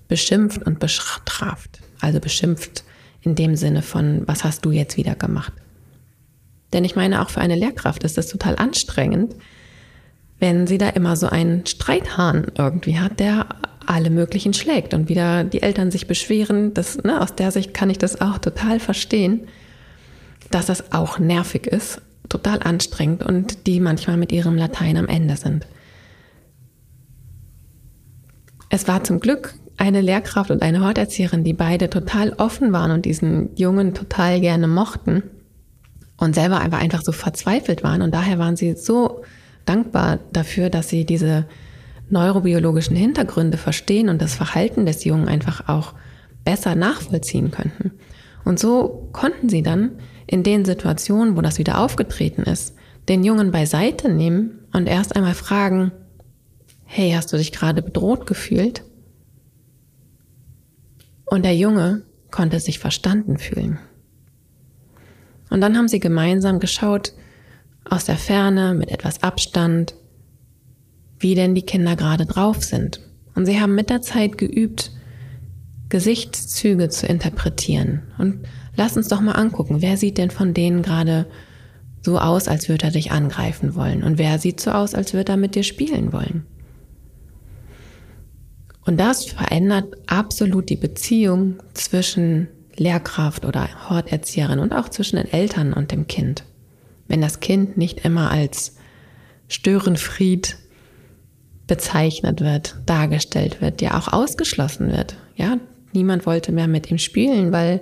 beschimpft 0.09 0.63
und 0.63 0.79
bestraft, 0.79 1.81
also 2.01 2.21
beschimpft 2.21 2.85
in 3.25 3.35
dem 3.35 3.57
Sinne 3.57 3.83
von, 3.83 4.23
was 4.27 4.45
hast 4.45 4.65
du 4.65 4.71
jetzt 4.71 4.97
wieder 4.97 5.15
gemacht? 5.15 5.53
Denn 6.73 6.85
ich 6.85 6.97
meine, 6.97 7.23
auch 7.23 7.31
für 7.31 7.41
eine 7.41 7.57
Lehrkraft 7.57 8.05
ist 8.05 8.19
das 8.19 8.29
total 8.29 8.57
anstrengend, 8.57 9.35
wenn 10.41 10.67
sie 10.67 10.79
da 10.79 10.91
immer 10.91 11.17
so 11.17 11.29
einen 11.29 11.65
Streithahn 11.65 12.49
irgendwie 12.59 12.99
hat, 12.99 13.21
der 13.21 13.47
alle 13.87 14.11
möglichen 14.11 14.55
schlägt 14.55 14.93
und 14.93 15.09
wieder 15.09 15.45
die 15.45 15.63
Eltern 15.63 15.91
sich 15.91 16.07
beschweren. 16.07 16.75
Das, 16.75 16.99
ne, 17.03 17.21
aus 17.21 17.35
der 17.35 17.51
Sicht 17.51 17.75
kann 17.75 17.91
ich 17.91 17.99
das 17.99 18.21
auch 18.21 18.39
total 18.39 18.81
verstehen, 18.81 19.47
dass 20.51 20.67
das 20.67 20.93
auch 20.93 21.19
nervig 21.19 21.67
ist, 21.67 22.03
total 22.29 22.63
anstrengend 22.63 23.23
und 23.23 23.67
die 23.67 23.81
manchmal 23.81 24.17
mit 24.17 24.33
ihrem 24.33 24.57
Latein 24.57 24.97
am 24.97 25.09
Ende 25.09 25.37
sind. 25.37 25.67
Es 28.69 28.89
war 28.89 29.05
zum 29.05 29.21
Glück 29.21 29.55
eine 29.77 30.01
Lehrkraft 30.01 30.51
und 30.51 30.63
eine 30.63 30.85
Horterzieherin, 30.85 31.45
die 31.45 31.53
beide 31.53 31.91
total 31.91 32.33
offen 32.35 32.73
waren 32.73 32.91
und 32.91 33.05
diesen 33.05 33.55
Jungen 33.57 33.95
total 33.95 34.41
gerne 34.41 34.69
mochten 34.69 35.23
und 36.17 36.35
selber 36.35 36.61
einfach, 36.61 36.81
einfach 36.81 37.03
so 37.03 37.13
verzweifelt 37.13 37.83
waren. 37.83 38.03
Und 38.03 38.15
daher 38.15 38.39
waren 38.39 38.57
sie 38.57 38.75
so 38.75 39.23
dankbar 39.65 40.21
dafür, 40.33 40.71
dass 40.71 40.89
sie 40.89 41.05
diese 41.05 41.47
neurobiologischen 42.11 42.97
Hintergründe 42.97 43.59
verstehen 43.59 44.09
und 44.09 44.21
das 44.21 44.35
Verhalten 44.35 44.87
des 44.87 45.05
Jungen 45.05 45.29
einfach 45.29 45.69
auch 45.69 45.95
besser 46.45 46.75
nachvollziehen 46.75 47.51
könnten. 47.51 47.93
Und 48.45 48.59
so 48.59 49.09
konnten 49.13 49.49
sie 49.49 49.63
dann 49.63 49.93
in 50.27 50.43
den 50.43 50.65
Situationen, 50.65 51.37
wo 51.37 51.41
das 51.41 51.59
wieder 51.59 51.79
aufgetreten 51.79 52.43
ist, 52.43 52.75
den 53.09 53.25
Jungen 53.25 53.51
beiseite 53.51 54.09
nehmen 54.09 54.61
und 54.73 54.87
erst 54.87 55.17
einmal 55.17 55.35
fragen, 55.35 55.93
hey, 56.85 57.13
hast 57.13 57.33
du 57.33 57.37
dich 57.37 57.53
gerade 57.53 57.83
bedroht 57.83 58.27
gefühlt? 58.27 58.85
Und 61.27 61.45
der 61.45 61.57
Junge 61.57 62.03
konnte 62.31 62.61
sich 62.61 62.79
verstanden 62.79 63.39
fühlen. 63.39 63.79
Und 65.51 65.61
dann 65.61 65.77
haben 65.77 65.89
sie 65.89 66.01
gemeinsam 66.01 66.59
geschaut, 66.59 67.13
aus 67.85 68.07
der 68.07 68.17
Ferne, 68.17 68.75
mit 68.75 68.91
etwas 68.91 69.23
Abstand, 69.23 69.95
wie 71.19 71.35
denn 71.35 71.55
die 71.55 71.63
Kinder 71.63 71.97
gerade 71.97 72.27
drauf 72.27 72.63
sind. 72.63 73.01
Und 73.35 73.47
sie 73.47 73.61
haben 73.61 73.75
mit 73.75 73.91
der 73.91 74.03
Zeit 74.03 74.39
geübt, 74.39 74.91
Gesichtszüge 75.89 76.89
zu 76.89 77.07
interpretieren. 77.07 78.03
Und 78.19 78.47
lass 78.77 78.97
uns 78.97 79.09
doch 79.09 79.21
mal 79.21 79.33
angucken, 79.33 79.81
wer 79.81 79.97
sieht 79.97 80.19
denn 80.19 80.31
von 80.31 80.55
denen 80.55 80.83
gerade 80.83 81.27
so 82.03 82.19
aus, 82.19 82.49
als 82.49 82.69
würde 82.69 82.87
er 82.87 82.93
dich 82.93 83.13
angreifen 83.13 83.75
wollen? 83.75 84.03
Und 84.03 84.19
wer 84.19 84.39
sieht 84.39 84.61
so 84.61 84.71
aus, 84.71 84.95
als 84.95 85.15
würde 85.15 85.33
er 85.33 85.39
mit 85.39 85.55
dir 85.55 85.63
spielen 85.63 86.13
wollen? 86.13 86.47
Und 88.85 88.99
das 88.99 89.25
verändert 89.25 89.95
absolut 90.07 90.69
die 90.69 90.77
Beziehung 90.77 91.57
zwischen 91.73 92.49
Lehrkraft 92.77 93.45
oder 93.45 93.89
Horterzieherin 93.89 94.59
und 94.59 94.73
auch 94.73 94.89
zwischen 94.89 95.17
den 95.17 95.33
Eltern 95.33 95.73
und 95.73 95.91
dem 95.91 96.07
Kind. 96.07 96.45
Wenn 97.09 97.21
das 97.21 97.41
Kind 97.41 97.77
nicht 97.77 98.05
immer 98.05 98.31
als 98.31 98.77
Störenfried 99.49 100.57
bezeichnet 101.67 102.41
wird, 102.41 102.77
dargestellt 102.87 103.61
wird, 103.61 103.81
ja 103.81 103.99
auch 103.99 104.13
ausgeschlossen 104.13 104.91
wird. 104.91 105.17
Ja, 105.37 105.59
niemand 105.93 106.27
wollte 106.27 106.53
mehr 106.53 106.69
mit 106.69 106.91
ihm 106.91 106.99
spielen, 106.99 107.53
weil 107.53 107.81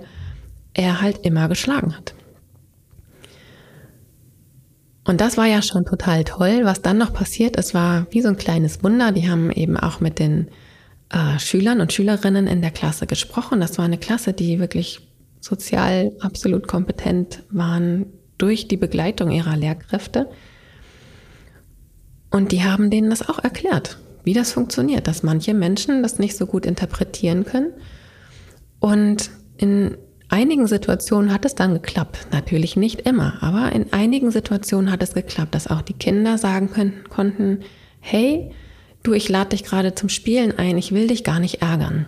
er 0.73 1.01
halt 1.01 1.19
immer 1.25 1.49
geschlagen 1.49 1.95
hat. 1.95 2.13
Und 5.05 5.19
das 5.19 5.35
war 5.35 5.45
ja 5.45 5.61
schon 5.61 5.85
total 5.85 6.23
toll. 6.23 6.61
Was 6.63 6.81
dann 6.81 6.97
noch 6.97 7.13
passiert 7.13 7.57
ist, 7.57 7.73
war 7.73 8.07
wie 8.11 8.21
so 8.21 8.29
ein 8.29 8.37
kleines 8.37 8.83
Wunder. 8.83 9.11
Die 9.11 9.29
haben 9.29 9.51
eben 9.51 9.75
auch 9.75 9.99
mit 9.99 10.17
den 10.17 10.47
äh, 11.13 11.39
Schülern 11.39 11.79
und 11.79 11.93
Schülerinnen 11.93 12.47
in 12.47 12.61
der 12.61 12.71
Klasse 12.71 13.07
gesprochen. 13.07 13.61
Das 13.61 13.77
war 13.77 13.85
eine 13.85 13.99
Klasse, 13.99 14.33
die 14.33 14.59
wirklich 14.59 15.07
sozial 15.39 16.11
absolut 16.19 16.67
kompetent 16.67 17.43
waren 17.49 18.07
durch 18.37 18.67
die 18.67 18.77
Begleitung 18.77 19.29
ihrer 19.29 19.55
Lehrkräfte. 19.55 20.29
Und 22.31 22.51
die 22.51 22.63
haben 22.63 22.89
denen 22.89 23.11
das 23.11 23.27
auch 23.29 23.39
erklärt, 23.39 23.99
wie 24.23 24.33
das 24.33 24.53
funktioniert, 24.53 25.07
dass 25.07 25.21
manche 25.21 25.53
Menschen 25.53 26.01
das 26.01 26.17
nicht 26.17 26.35
so 26.35 26.47
gut 26.47 26.65
interpretieren 26.65 27.45
können. 27.45 27.73
Und 28.79 29.29
in 29.57 29.97
einigen 30.29 30.65
Situationen 30.65 31.31
hat 31.31 31.45
es 31.45 31.53
dann 31.53 31.75
geklappt. 31.75 32.27
Natürlich 32.31 32.75
nicht 32.75 33.01
immer, 33.01 33.43
aber 33.43 33.71
in 33.71 33.93
einigen 33.93 34.31
Situationen 34.31 34.91
hat 34.91 35.03
es 35.03 35.13
geklappt, 35.13 35.53
dass 35.53 35.67
auch 35.67 35.83
die 35.83 35.93
Kinder 35.93 36.39
sagen 36.39 36.71
können, 36.71 37.03
konnten, 37.09 37.59
hey, 37.99 38.51
Du, 39.03 39.11
ich 39.13 39.27
lade 39.27 39.49
dich 39.49 39.63
gerade 39.63 39.93
zum 39.95 40.07
Spielen 40.07 40.57
ein, 40.57 40.77
ich 40.77 40.93
will 40.93 41.07
dich 41.07 41.23
gar 41.25 41.39
nicht 41.39 41.61
ärgern. 41.61 42.07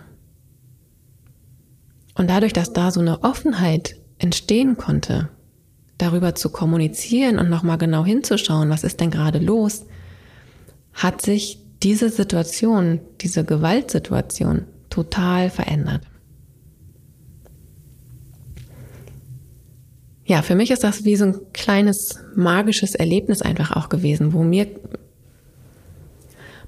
Und 2.14 2.30
dadurch, 2.30 2.54
dass 2.54 2.72
da 2.72 2.90
so 2.90 3.00
eine 3.00 3.22
Offenheit 3.22 3.96
entstehen 4.18 4.78
konnte, 4.78 5.28
darüber 5.98 6.34
zu 6.34 6.48
kommunizieren 6.48 7.38
und 7.38 7.50
nochmal 7.50 7.76
genau 7.76 8.04
hinzuschauen, 8.04 8.70
was 8.70 8.84
ist 8.84 9.00
denn 9.00 9.10
gerade 9.10 9.38
los, 9.38 9.84
hat 10.94 11.20
sich 11.20 11.60
diese 11.82 12.08
Situation, 12.08 13.00
diese 13.20 13.44
Gewaltsituation 13.44 14.64
total 14.88 15.50
verändert. 15.50 16.02
Ja, 20.24 20.42
für 20.42 20.54
mich 20.54 20.70
ist 20.70 20.82
das 20.82 21.04
wie 21.04 21.16
so 21.16 21.26
ein 21.26 21.36
kleines 21.52 22.18
magisches 22.34 22.94
Erlebnis 22.94 23.42
einfach 23.42 23.76
auch 23.76 23.90
gewesen, 23.90 24.32
wo 24.32 24.42
mir 24.42 24.66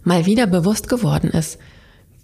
mal 0.09 0.27
wieder 0.27 0.47
bewusst 0.47 0.89
geworden 0.89 1.31
ist, 1.31 1.59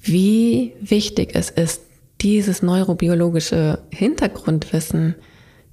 wie 0.01 0.73
wichtig 0.81 1.35
es 1.35 1.51
ist, 1.51 1.83
dieses 2.23 2.62
neurobiologische 2.62 3.81
Hintergrundwissen 3.90 5.14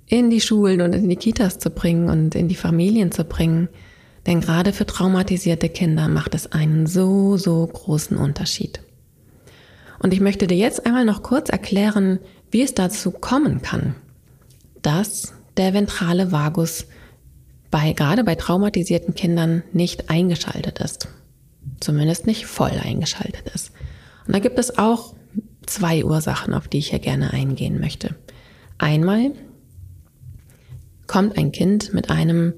in 0.06 0.30
die 0.30 0.42
Schulen 0.42 0.82
und 0.82 0.94
in 0.94 1.08
die 1.08 1.16
Kitas 1.16 1.58
zu 1.58 1.70
bringen 1.70 2.10
und 2.10 2.36
in 2.36 2.50
die 2.50 2.56
Familien 2.56 3.12
zu 3.12 3.24
bringen. 3.24 3.70
Denn 4.28 4.42
gerade 4.42 4.74
für 4.74 4.86
traumatisierte 4.86 5.70
Kinder 5.70 6.10
macht 6.10 6.36
es 6.36 6.52
einen 6.52 6.86
so, 6.86 7.38
so 7.38 7.66
großen 7.66 8.18
Unterschied. 8.18 8.82
Und 10.00 10.14
ich 10.14 10.20
möchte 10.20 10.48
dir 10.48 10.58
jetzt 10.58 10.86
einmal 10.86 11.06
noch 11.06 11.24
kurz 11.24 11.50
erklären, 11.50 12.20
wie 12.52 12.62
es 12.62 12.74
dazu 12.74 13.12
kommen 13.12 13.62
kann, 13.62 13.96
dass 14.82 15.34
der 15.56 15.74
ventrale 15.74 16.34
Vagus 16.34 16.88
bei, 17.70 17.94
gerade 17.94 18.26
bei 18.26 18.36
traumatisierten 18.36 19.16
Kindern 19.16 19.64
nicht 19.72 20.10
eingeschaltet 20.10 20.80
ist 20.80 21.08
zumindest 21.80 22.28
nicht 22.28 22.46
voll 22.46 22.72
eingeschaltet 22.84 23.50
ist. 23.54 23.72
Und 24.28 24.36
da 24.36 24.40
gibt 24.40 24.60
es 24.60 24.78
auch 24.78 25.16
zwei 25.66 26.04
Ursachen, 26.04 26.54
auf 26.54 26.68
die 26.68 26.80
ich 26.80 26.90
hier 26.90 27.00
gerne 27.00 27.32
eingehen 27.32 27.80
möchte. 27.80 28.16
Einmal 28.78 29.32
kommt 31.08 31.38
ein 31.38 31.52
Kind 31.52 31.94
mit 31.94 32.10
einem 32.10 32.54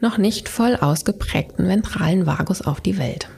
noch 0.00 0.18
nicht 0.18 0.48
voll 0.48 0.76
ausgeprägten 0.76 1.66
ventralen 1.66 2.26
Vagus 2.26 2.62
auf 2.62 2.80
die 2.80 2.98
Welt. 2.98 3.28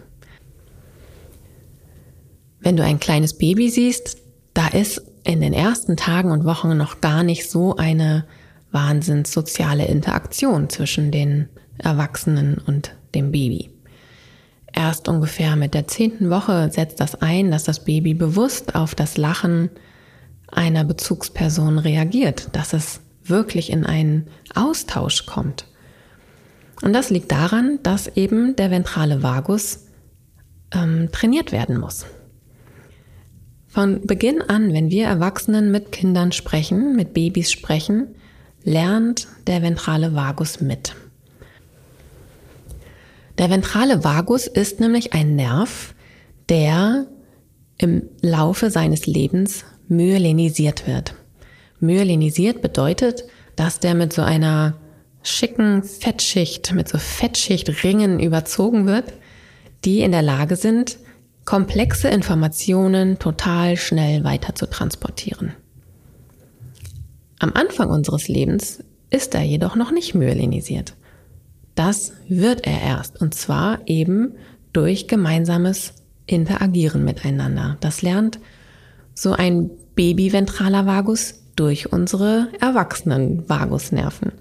Wenn 2.61 2.77
du 2.77 2.85
ein 2.85 3.01
kleines 3.01 3.39
Baby 3.39 3.71
siehst, 3.71 4.19
da 4.53 4.69
ist 4.69 5.03
in 5.25 5.41
den 5.41 5.55
ersten 5.55 5.97
Tagen 5.97 6.31
und 6.31 6.45
Wochen 6.45 6.77
noch 6.77 7.01
gar 7.01 7.23
nicht 7.23 7.51
so 7.51 7.77
eine 7.77 8.27
wahnsinns 8.71 9.33
soziale 9.33 9.87
Interaktion 9.87 10.69
zwischen 10.69 11.11
den 11.11 11.49
Erwachsenen 11.79 12.59
und 12.59 12.95
dem 13.15 13.33
Baby. 13.33 13.71
Erst 14.81 15.09
ungefähr 15.09 15.57
mit 15.57 15.75
der 15.75 15.89
zehnten 15.89 16.31
Woche 16.31 16.71
setzt 16.73 17.01
das 17.01 17.15
ein, 17.15 17.51
dass 17.51 17.65
das 17.65 17.85
Baby 17.85 18.15
bewusst 18.15 18.75
auf 18.75 18.95
das 18.95 19.19
Lachen 19.19 19.69
einer 20.51 20.85
Bezugsperson 20.85 21.79
reagiert, 21.79 22.49
dass 22.53 22.73
es 22.73 23.03
wirklich 23.23 23.69
in 23.69 23.85
einen 23.85 24.29
Austausch 24.55 25.27
kommt. 25.27 25.67
Und 26.81 26.95
das 26.95 27.11
liegt 27.11 27.31
daran, 27.31 27.79
dass 27.83 28.09
eben 28.17 28.57
der 28.57 28.71
ventrale 28.71 29.23
Vagus 29.23 29.89
ähm, 30.73 31.11
trainiert 31.13 31.53
werden 31.53 31.79
muss. 31.79 32.07
Von 33.69 34.07
Beginn 34.07 34.41
an, 34.41 34.73
wenn 34.73 34.89
wir 34.89 35.05
Erwachsenen 35.05 35.71
mit 35.71 35.93
Kindern 35.93 36.33
sprechen, 36.33 36.97
mit 36.97 37.13
Babys 37.13 37.53
sprechen, 37.53 38.15
lernt 38.65 39.29
der 39.47 39.61
ventrale 39.61 40.15
Vagus 40.15 40.63
mit. 40.63 40.95
Der 43.41 43.49
ventrale 43.49 44.05
Vagus 44.05 44.47
ist 44.47 44.81
nämlich 44.81 45.15
ein 45.15 45.35
Nerv, 45.35 45.95
der 46.51 47.07
im 47.79 48.03
Laufe 48.21 48.71
seines 48.71 49.07
Lebens 49.07 49.65
myelinisiert 49.89 50.87
wird. 50.87 51.15
Myelinisiert 51.79 52.61
bedeutet, 52.61 53.25
dass 53.57 53.81
der 53.81 53.95
mit 53.95 54.13
so 54.13 54.21
einer 54.21 54.77
schicken 55.23 55.83
Fettschicht, 55.85 56.75
mit 56.75 56.87
so 56.91 56.99
Fettschichtringen 56.99 58.21
überzogen 58.21 58.85
wird, 58.85 59.15
die 59.87 60.01
in 60.01 60.13
der 60.13 60.21
Lage 60.21 60.57
sind, 60.57 60.99
komplexe 61.47 62.09
Informationen 62.09 63.19
total 63.19 63.79
schnell 63.79 64.23
weiter 64.23 64.55
zu 64.55 64.69
transportieren. 64.69 65.55
Am 67.39 67.55
Anfang 67.55 67.89
unseres 67.89 68.29
Lebens 68.29 68.85
ist 69.09 69.35
er 69.35 69.45
jedoch 69.45 69.77
noch 69.77 69.93
nicht 69.93 70.15
myelinisiert. 70.15 70.95
Das 71.75 72.13
wird 72.29 72.67
er 72.67 72.81
erst. 72.81 73.21
Und 73.21 73.35
zwar 73.35 73.81
eben 73.87 74.35
durch 74.73 75.09
gemeinsames 75.09 75.95
Interagieren 76.27 77.05
miteinander. 77.05 77.77
Das 77.81 78.03
lernt 78.03 78.39
so 79.15 79.33
ein 79.33 79.71
Baby-ventraler 79.97 80.87
Vagus 80.87 81.43
durch 81.57 81.93
unsere 81.93 82.49
erwachsenen 82.61 83.49
Vagusnerven. 83.49 84.33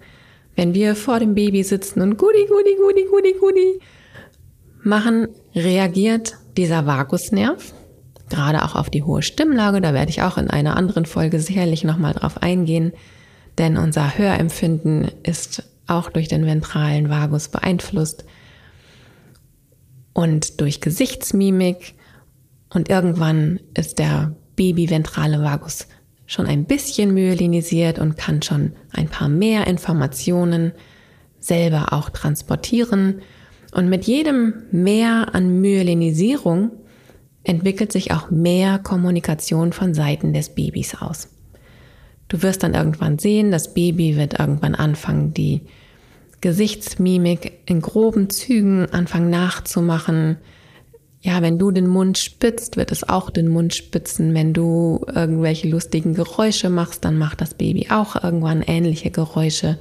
Wenn 0.55 0.73
wir 0.73 0.95
vor 0.95 1.19
dem 1.19 1.33
Baby 1.33 1.63
sitzen 1.63 2.01
und 2.01 2.17
gudi, 2.17 2.45
gudi, 2.47 2.75
gudi, 2.75 3.05
gudi, 3.09 3.33
gudi 3.39 3.79
machen, 4.83 5.27
reagiert 5.55 6.37
dieser 6.57 6.85
Vagusnerv 6.85 7.73
gerade 8.29 8.63
auch 8.63 8.75
auf 8.75 8.89
die 8.89 9.03
hohe 9.03 9.21
Stimmlage. 9.21 9.81
Da 9.81 9.93
werde 9.93 10.09
ich 10.09 10.21
auch 10.21 10.37
in 10.37 10.49
einer 10.49 10.77
anderen 10.77 11.05
Folge 11.05 11.39
sicherlich 11.39 11.83
nochmal 11.83 12.13
drauf 12.13 12.41
eingehen, 12.41 12.93
denn 13.57 13.77
unser 13.77 14.17
Hörempfinden 14.17 15.09
ist 15.23 15.63
auch 15.89 16.09
durch 16.09 16.27
den 16.27 16.45
ventralen 16.45 17.09
Vagus 17.09 17.49
beeinflusst 17.49 18.25
und 20.13 20.59
durch 20.61 20.81
Gesichtsmimik 20.81 21.95
Und 22.69 22.89
irgendwann 22.89 23.59
ist 23.73 23.99
der 23.99 24.35
Babyventrale 24.55 25.41
Vagus 25.41 25.87
schon 26.25 26.45
ein 26.45 26.65
bisschen 26.65 27.13
myelinisiert 27.13 27.97
und 27.97 28.17
kann 28.17 28.41
schon 28.41 28.73
ein 28.91 29.07
paar 29.07 29.29
mehr 29.29 29.65
Informationen 29.65 30.73
selber 31.39 31.93
auch 31.93 32.09
transportieren. 32.09 33.21
Und 33.73 33.89
mit 33.89 34.05
jedem 34.05 34.53
Mehr 34.71 35.33
an 35.33 35.61
Myelinisierung 35.61 36.71
entwickelt 37.43 37.91
sich 37.91 38.11
auch 38.11 38.29
mehr 38.29 38.77
Kommunikation 38.77 39.73
von 39.73 39.93
Seiten 39.93 40.33
des 40.33 40.53
Babys 40.53 40.95
aus. 41.01 41.29
Du 42.27 42.43
wirst 42.43 42.61
dann 42.61 42.75
irgendwann 42.75 43.17
sehen, 43.17 43.49
das 43.49 43.73
Baby 43.73 44.15
wird 44.15 44.39
irgendwann 44.39 44.75
anfangen, 44.75 45.33
die 45.33 45.61
Gesichtsmimik 46.41 47.59
in 47.65 47.81
groben 47.81 48.29
Zügen 48.29 48.87
anfangen 48.91 49.29
nachzumachen. 49.29 50.37
Ja, 51.21 51.41
wenn 51.41 51.59
du 51.59 51.71
den 51.71 51.87
Mund 51.87 52.17
spitzt, 52.17 52.77
wird 52.77 52.91
es 52.91 53.07
auch 53.07 53.29
den 53.29 53.49
Mund 53.49 53.73
spitzen. 53.73 54.33
Wenn 54.33 54.53
du 54.53 55.05
irgendwelche 55.13 55.67
lustigen 55.67 56.13
Geräusche 56.13 56.69
machst, 56.69 57.03
dann 57.03 57.17
macht 57.17 57.41
das 57.41 57.55
Baby 57.55 57.87
auch 57.89 58.23
irgendwann 58.23 58.61
ähnliche 58.61 59.11
Geräusche. 59.11 59.77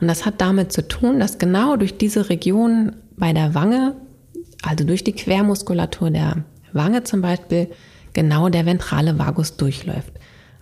Und 0.00 0.06
das 0.06 0.24
hat 0.24 0.40
damit 0.40 0.72
zu 0.72 0.86
tun, 0.86 1.18
dass 1.18 1.38
genau 1.38 1.76
durch 1.76 1.98
diese 1.98 2.28
Region 2.28 2.96
bei 3.16 3.32
der 3.32 3.54
Wange, 3.54 3.96
also 4.62 4.84
durch 4.84 5.02
die 5.02 5.12
Quermuskulatur 5.12 6.10
der 6.10 6.44
Wange 6.72 7.02
zum 7.02 7.20
Beispiel, 7.20 7.68
genau 8.12 8.48
der 8.48 8.64
ventrale 8.64 9.18
Vagus 9.18 9.56
durchläuft. 9.56 10.12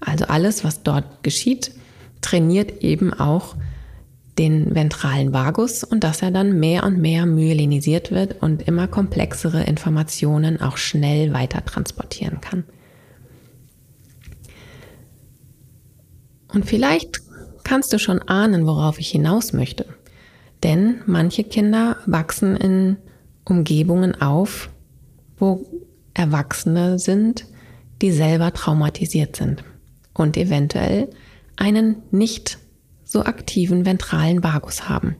Also 0.00 0.24
alles, 0.26 0.64
was 0.64 0.82
dort 0.82 1.22
geschieht, 1.22 1.72
trainiert 2.20 2.82
eben 2.82 3.12
auch 3.12 3.56
den 4.38 4.74
ventralen 4.74 5.32
Vagus 5.32 5.84
und 5.84 6.02
dass 6.02 6.22
er 6.22 6.30
dann 6.30 6.58
mehr 6.58 6.84
und 6.84 6.98
mehr 6.98 7.24
myelinisiert 7.24 8.10
wird 8.10 8.42
und 8.42 8.62
immer 8.62 8.88
komplexere 8.88 9.62
Informationen 9.64 10.60
auch 10.60 10.76
schnell 10.76 11.32
weiter 11.32 11.64
transportieren 11.64 12.40
kann. 12.40 12.64
Und 16.52 16.66
vielleicht 16.66 17.20
kannst 17.64 17.92
du 17.92 17.98
schon 17.98 18.20
ahnen, 18.22 18.66
worauf 18.66 18.98
ich 18.98 19.10
hinaus 19.10 19.52
möchte. 19.52 19.86
Denn 20.62 21.02
manche 21.06 21.44
Kinder 21.44 21.96
wachsen 22.06 22.56
in 22.56 22.96
Umgebungen 23.44 24.20
auf, 24.20 24.70
wo 25.36 25.66
Erwachsene 26.14 26.98
sind, 26.98 27.46
die 28.00 28.12
selber 28.12 28.52
traumatisiert 28.52 29.36
sind 29.36 29.64
und 30.14 30.36
eventuell 30.36 31.10
einen 31.56 31.96
nicht 32.10 32.58
so 33.04 33.24
aktiven 33.24 33.86
ventralen 33.86 34.42
Vagus 34.42 34.88
haben, 34.88 35.16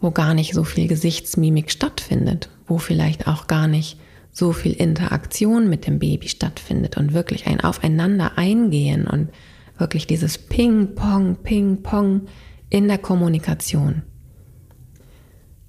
wo 0.00 0.10
gar 0.10 0.34
nicht 0.34 0.54
so 0.54 0.64
viel 0.64 0.88
Gesichtsmimik 0.88 1.70
stattfindet, 1.70 2.48
wo 2.66 2.78
vielleicht 2.78 3.26
auch 3.26 3.46
gar 3.46 3.68
nicht 3.68 3.98
so 4.30 4.52
viel 4.52 4.72
Interaktion 4.72 5.68
mit 5.68 5.86
dem 5.86 5.98
Baby 5.98 6.28
stattfindet 6.28 6.96
und 6.96 7.14
wirklich 7.14 7.46
ein 7.46 7.60
Aufeinander 7.60 8.36
eingehen 8.36 9.06
und 9.06 9.30
wirklich 9.78 10.06
dieses 10.06 10.38
Ping-Pong, 10.38 11.36
Ping-Pong 11.42 12.22
in 12.68 12.88
der 12.88 12.98
Kommunikation. 12.98 14.02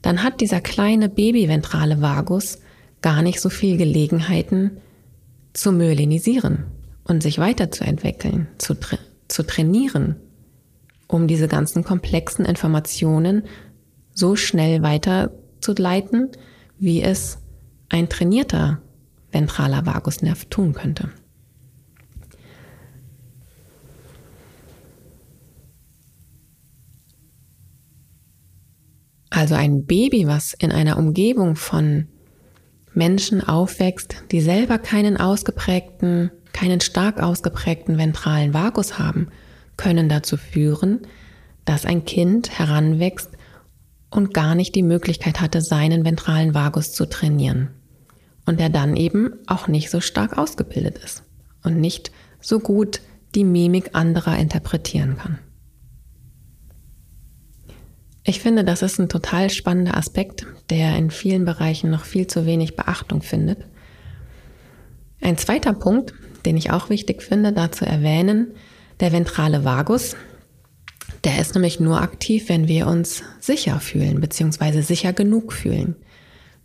Dann 0.01 0.23
hat 0.23 0.41
dieser 0.41 0.61
kleine 0.61 1.09
babyventrale 1.09 2.01
Vagus 2.01 2.59
gar 3.01 3.21
nicht 3.21 3.39
so 3.39 3.49
viel 3.49 3.77
Gelegenheiten 3.77 4.77
zu 5.53 5.71
myelinisieren 5.71 6.65
und 7.03 7.23
sich 7.23 7.39
weiterzuentwickeln, 7.39 8.47
zu, 8.57 8.73
tra 8.73 8.97
zu 9.27 9.43
trainieren, 9.43 10.15
um 11.07 11.27
diese 11.27 11.47
ganzen 11.47 11.83
komplexen 11.83 12.45
Informationen 12.45 13.43
so 14.13 14.35
schnell 14.35 14.81
weiterzuleiten, 14.81 16.31
wie 16.79 17.01
es 17.01 17.39
ein 17.89 18.09
trainierter 18.09 18.81
ventraler 19.31 19.85
Vagusnerv 19.85 20.45
tun 20.45 20.73
könnte. 20.73 21.09
Also 29.29 29.55
ein 29.55 29.85
Baby, 29.85 30.25
was 30.25 30.53
in 30.53 30.71
einer 30.71 30.97
Umgebung 30.97 31.55
von 31.55 32.07
Menschen 32.93 33.47
aufwächst, 33.47 34.23
die 34.31 34.41
selber 34.41 34.79
keinen 34.79 35.17
ausgeprägten, 35.17 36.31
keinen 36.53 36.81
stark 36.81 37.21
ausgeprägten 37.21 37.99
ventralen 37.99 38.55
Vagus 38.55 38.97
haben, 38.97 39.27
können 39.77 40.09
dazu 40.09 40.37
führen, 40.37 41.01
dass 41.65 41.85
ein 41.85 42.05
Kind 42.05 42.57
heranwächst 42.57 43.29
und 44.09 44.33
gar 44.33 44.55
nicht 44.55 44.75
die 44.75 44.83
Möglichkeit 44.83 45.41
hatte, 45.41 45.61
seinen 45.61 46.05
ventralen 46.05 46.53
Vagus 46.53 46.91
zu 46.91 47.05
trainieren. 47.05 47.69
Und 48.45 48.59
der 48.59 48.69
dann 48.69 48.95
eben 48.95 49.33
auch 49.45 49.67
nicht 49.67 49.89
so 49.89 49.99
stark 49.99 50.37
ausgebildet 50.37 50.99
ist 51.03 51.23
und 51.63 51.79
nicht 51.79 52.11
so 52.39 52.59
gut 52.59 53.01
die 53.35 53.43
Mimik 53.43 53.89
anderer 53.93 54.37
interpretieren 54.37 55.17
kann. 55.17 55.39
Ich 58.23 58.39
finde, 58.41 58.63
das 58.63 58.81
ist 58.81 58.99
ein 58.99 59.09
total 59.09 59.49
spannender 59.49 59.95
Aspekt, 59.95 60.45
der 60.69 60.97
in 60.97 61.11
vielen 61.11 61.45
Bereichen 61.45 61.89
noch 61.89 62.03
viel 62.03 62.27
zu 62.27 62.45
wenig 62.45 62.75
Beachtung 62.75 63.21
findet. 63.21 63.59
Ein 65.21 65.37
zweiter 65.37 65.73
Punkt, 65.73 66.13
den 66.45 66.57
ich 66.57 66.71
auch 66.71 66.89
wichtig 66.89 67.23
finde, 67.23 67.53
da 67.53 67.71
zu 67.71 67.85
erwähnen, 67.85 68.51
der 68.99 69.11
ventrale 69.11 69.63
Vagus. 69.63 70.15
Der 71.23 71.39
ist 71.39 71.55
nämlich 71.55 71.79
nur 71.79 72.01
aktiv, 72.01 72.49
wenn 72.49 72.67
wir 72.67 72.87
uns 72.87 73.23
sicher 73.39 73.79
fühlen, 73.79 74.21
beziehungsweise 74.21 74.81
sicher 74.81 75.13
genug 75.13 75.53
fühlen. 75.53 75.95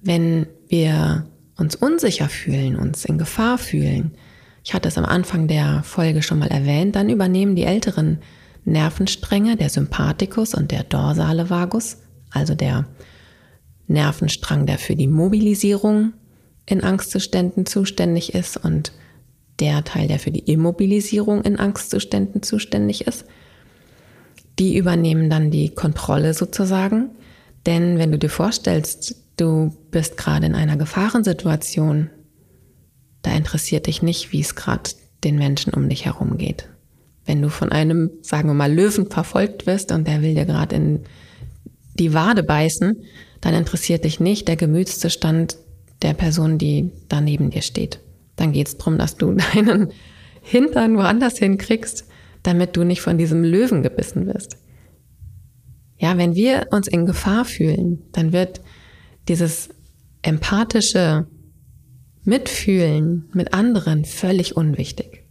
Wenn 0.01 0.47
wir 0.69 1.27
uns 1.57 1.77
unsicher 1.77 2.29
fühlen, 2.29 2.77
uns 2.77 3.05
in 3.05 3.19
Gefahr 3.19 3.59
fühlen, 3.59 4.17
ich 4.65 4.75
hatte 4.75 4.89
es 4.89 4.99
am 4.99 5.05
Anfang 5.05 5.49
der 5.49 5.83
Folge 5.83 6.23
schon 6.23 6.39
mal 6.39 6.51
erwähnt, 6.51 6.95
dann 6.95 7.11
übernehmen 7.11 7.57
die 7.57 7.65
älteren 7.65 8.19
Nervenstränge, 8.65 9.57
der 9.57 9.69
Sympathikus 9.69 10.55
und 10.55 10.71
der 10.71 10.85
dorsale 10.85 11.51
Vagus, 11.51 11.99
also 12.31 12.55
der 12.55 12.87
Nervenstrang, 13.89 14.67
der 14.67 14.79
für 14.79 14.95
die 14.95 15.09
Mobilisierung 15.09 16.13
in 16.67 16.83
Angstzuständen 16.85 17.67
zuständig 17.67 18.35
ist 18.35 18.57
und 18.57 18.93
der 19.61 19.85
Teil, 19.85 20.09
der 20.09 20.19
für 20.19 20.31
die 20.31 20.51
Immobilisierung 20.51 21.43
in 21.43 21.59
Angstzuständen 21.59 22.43
zuständig 22.43 23.07
ist. 23.07 23.25
Die 24.59 24.77
übernehmen 24.77 25.31
dann 25.31 25.51
die 25.51 25.71
Kontrolle 25.71 26.35
sozusagen. 26.35 27.11
Denn 27.67 27.99
wenn 27.99 28.13
du 28.13 28.19
dir 28.19 28.29
vorstellst, 28.29 29.17
du 29.37 29.75
bist 29.91 30.17
gerade 30.17 30.47
in 30.47 30.55
einer 30.55 30.77
Gefahrensituation, 30.77 32.11
da 33.23 33.33
interessiert 33.33 33.87
dich 33.87 34.03
nicht, 34.03 34.33
wie 34.33 34.41
es 34.41 34.55
gerade 34.55 34.91
den 35.25 35.37
Menschen 35.37 35.73
um 35.73 35.89
dich 35.89 36.05
herum 36.05 36.39
geht. 36.39 36.69
Wenn 37.25 37.41
du 37.41 37.49
von 37.49 37.71
einem, 37.71 38.11
sagen 38.23 38.49
wir 38.49 38.55
mal, 38.55 38.73
Löwen 38.73 39.09
verfolgt 39.09 39.67
wirst 39.67 39.93
und 39.93 40.09
der 40.09 40.23
will 40.23 40.35
dir 40.35 40.45
gerade 40.45 40.75
in 40.75 41.01
die 41.95 42.15
Wade 42.15 42.43
beißen, 42.43 43.05
dann 43.41 43.55
interessiert 43.55 44.05
dich 44.05 44.19
nicht 44.19 44.49
der 44.49 44.57
Gemütszustand 44.57 45.57
der 46.03 46.15
Person, 46.15 46.59
die 46.59 46.91
da 47.09 47.21
neben 47.21 47.51
dir 47.51 47.63
steht. 47.63 48.01
Dann 48.37 48.53
geht 48.53 48.69
es 48.69 48.79
darum, 48.79 48.99
dass 48.99 49.17
du 49.17 49.33
deinen 49.55 49.93
Hintern 50.43 50.97
woanders 50.97 51.39
hinkriegst, 51.39 52.07
damit 52.43 52.77
du 52.77 52.85
nicht 52.85 53.01
von 53.01 53.19
diesem 53.19 53.45
Löwen 53.45 53.83
gebissen 53.83 54.27
wirst. 54.27 54.57
Ja, 55.99 56.19
wenn 56.19 56.35
wir 56.35 56.67
uns 56.71 56.89
in 56.89 57.07
Gefahr 57.07 57.45
fühlen, 57.45 58.03
dann 58.13 58.33
wird 58.33 58.61
dieses 59.29 59.69
empathische 60.23 61.29
Mitfühlen 62.25 63.29
mit 63.33 63.55
anderen 63.55 64.05
völlig 64.05 64.57
unwichtig. 64.57 65.23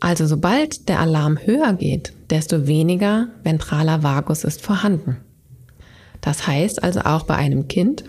Also 0.00 0.26
sobald 0.26 0.88
der 0.88 0.98
Alarm 0.98 1.38
höher 1.38 1.74
geht, 1.74 2.12
desto 2.30 2.66
weniger 2.66 3.28
ventraler 3.44 4.02
Vagus 4.02 4.42
ist 4.42 4.60
vorhanden. 4.60 5.18
Das 6.20 6.46
heißt 6.48 6.82
also 6.82 7.00
auch 7.02 7.22
bei 7.22 7.36
einem 7.36 7.68
Kind, 7.68 8.04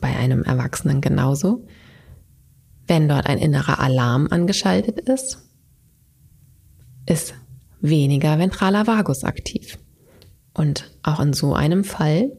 bei 0.00 0.16
einem 0.16 0.42
Erwachsenen 0.42 1.00
genauso, 1.00 1.64
wenn 2.86 3.08
dort 3.08 3.26
ein 3.26 3.38
innerer 3.38 3.80
Alarm 3.80 4.28
angeschaltet 4.30 5.00
ist, 5.00 5.38
ist 7.06 7.34
weniger 7.80 8.38
ventraler 8.38 8.86
Vagus 8.86 9.24
aktiv. 9.24 9.78
Und 10.54 10.90
auch 11.02 11.20
in 11.20 11.32
so 11.32 11.54
einem 11.54 11.84
Fall 11.84 12.32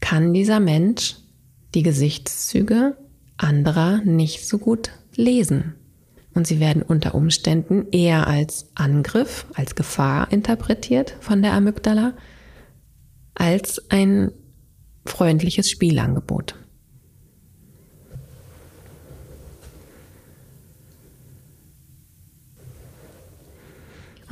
kann 0.00 0.32
dieser 0.32 0.60
Mensch 0.60 1.16
die 1.74 1.82
Gesichtszüge 1.82 2.96
anderer 3.36 3.98
nicht 4.04 4.46
so 4.46 4.58
gut 4.58 4.90
lesen 5.16 5.74
und 6.34 6.46
sie 6.46 6.60
werden 6.60 6.82
unter 6.82 7.14
Umständen 7.14 7.86
eher 7.90 8.26
als 8.26 8.70
Angriff, 8.74 9.46
als 9.54 9.74
Gefahr 9.74 10.30
interpretiert 10.32 11.16
von 11.20 11.42
der 11.42 11.52
Amygdala, 11.52 12.14
als 13.34 13.90
ein 13.90 14.32
freundliches 15.06 15.70
Spielangebot. 15.70 16.56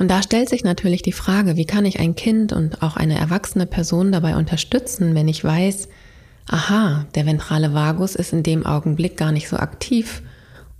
Und 0.03 0.09
da 0.09 0.21
stellt 0.21 0.49
sich 0.49 0.65
natürlich 0.65 1.01
die 1.01 1.13
Frage, 1.13 1.55
wie 1.55 1.63
kann 1.63 1.85
ich 1.85 2.01
ein 2.01 2.13
Kind 2.13 2.51
und 2.51 2.83
auch 2.83 2.97
eine 2.97 3.17
erwachsene 3.17 3.65
Person 3.65 4.11
dabei 4.11 4.35
unterstützen, 4.35 5.15
wenn 5.15 5.29
ich 5.29 5.41
weiß, 5.45 5.87
aha, 6.45 7.05
der 7.15 7.25
ventrale 7.25 7.73
Vagus 7.73 8.15
ist 8.15 8.33
in 8.33 8.43
dem 8.43 8.65
Augenblick 8.65 9.15
gar 9.15 9.31
nicht 9.31 9.47
so 9.47 9.55
aktiv 9.55 10.21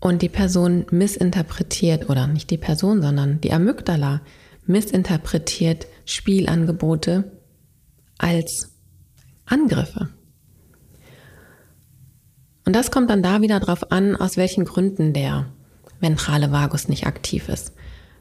und 0.01 0.21
die 0.23 0.27
Person 0.27 0.87
missinterpretiert, 0.91 2.09
oder 2.09 2.27
nicht 2.27 2.49
die 2.49 2.57
Person, 2.57 3.01
sondern 3.01 3.39
die 3.39 3.53
Amygdala 3.53 4.19
missinterpretiert 4.65 5.87
Spielangebote 6.03 7.31
als 8.17 8.73
Angriffe. 9.45 10.09
Und 12.65 12.75
das 12.75 12.91
kommt 12.91 13.09
dann 13.09 13.23
da 13.23 13.41
wieder 13.41 13.61
drauf 13.61 13.89
an, 13.89 14.17
aus 14.17 14.35
welchen 14.35 14.65
Gründen 14.65 15.13
der 15.13 15.45
ventrale 16.01 16.51
Vagus 16.51 16.89
nicht 16.89 17.07
aktiv 17.07 17.47
ist. 17.47 17.71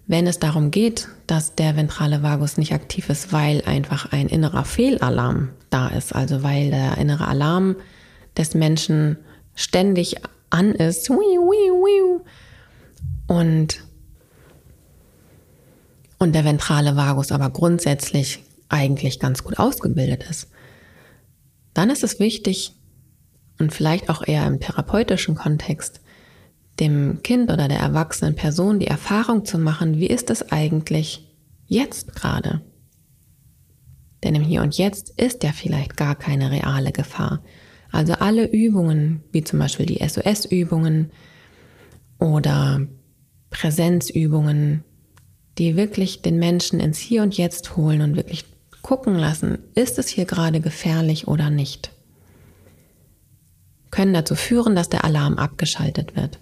Wenn 0.06 0.26
es 0.26 0.38
darum 0.38 0.70
geht, 0.70 1.08
dass 1.26 1.54
der 1.54 1.76
ventrale 1.76 2.22
Vagus 2.22 2.56
nicht 2.56 2.72
aktiv 2.72 3.08
ist, 3.08 3.32
weil 3.32 3.62
einfach 3.62 4.12
ein 4.12 4.28
innerer 4.28 4.64
Fehlalarm 4.64 5.50
da 5.70 5.88
ist, 5.88 6.14
also 6.14 6.42
weil 6.42 6.70
der 6.70 6.98
innere 6.98 7.28
Alarm 7.28 7.76
des 8.36 8.54
Menschen 8.54 9.16
ständig 9.54 10.16
an 10.50 10.72
ist 10.72 11.08
und, 13.26 13.84
und 16.18 16.34
der 16.34 16.44
ventrale 16.44 16.96
Vagus 16.96 17.32
aber 17.32 17.50
grundsätzlich 17.50 18.42
eigentlich 18.68 19.20
ganz 19.20 19.44
gut 19.44 19.58
ausgebildet 19.58 20.24
ist, 20.28 20.48
dann 21.74 21.90
ist 21.90 22.02
es 22.02 22.18
wichtig 22.20 22.74
und 23.58 23.72
vielleicht 23.72 24.10
auch 24.10 24.26
eher 24.26 24.46
im 24.46 24.60
therapeutischen 24.60 25.34
Kontext, 25.34 26.01
dem 26.80 27.22
Kind 27.22 27.50
oder 27.50 27.68
der 27.68 27.78
erwachsenen 27.78 28.35
Person 28.35 28.78
die 28.78 28.87
Erfahrung 28.87 29.44
zu 29.44 29.58
machen, 29.58 29.98
wie 29.98 30.06
ist 30.06 30.30
es 30.30 30.50
eigentlich 30.50 31.28
jetzt 31.66 32.14
gerade? 32.14 32.62
Denn 34.24 34.35
im 34.35 34.42
Hier 34.42 34.62
und 34.62 34.78
Jetzt 34.78 35.11
ist 35.20 35.42
ja 35.42 35.52
vielleicht 35.52 35.96
gar 35.96 36.14
keine 36.14 36.50
reale 36.50 36.92
Gefahr. 36.92 37.42
Also 37.90 38.14
alle 38.14 38.50
Übungen, 38.50 39.22
wie 39.32 39.44
zum 39.44 39.58
Beispiel 39.58 39.87
die 39.87 40.06
SOS-Übungen 40.06 41.11
oder 42.18 42.87
Präsenzübungen, 43.50 44.85
die 45.58 45.76
wirklich 45.76 46.22
den 46.22 46.38
Menschen 46.38 46.80
ins 46.80 46.98
Hier 46.98 47.22
und 47.22 47.37
Jetzt 47.37 47.76
holen 47.76 48.00
und 48.00 48.16
wirklich 48.16 48.46
gucken 48.80 49.14
lassen, 49.14 49.58
ist 49.74 49.98
es 49.98 50.08
hier 50.08 50.24
gerade 50.24 50.61
gefährlich 50.61 51.28
oder 51.28 51.50
nicht, 51.50 51.90
können 53.90 54.14
dazu 54.14 54.35
führen, 54.35 54.74
dass 54.74 54.88
der 54.88 55.04
Alarm 55.04 55.35
abgeschaltet 55.35 56.16
wird. 56.16 56.38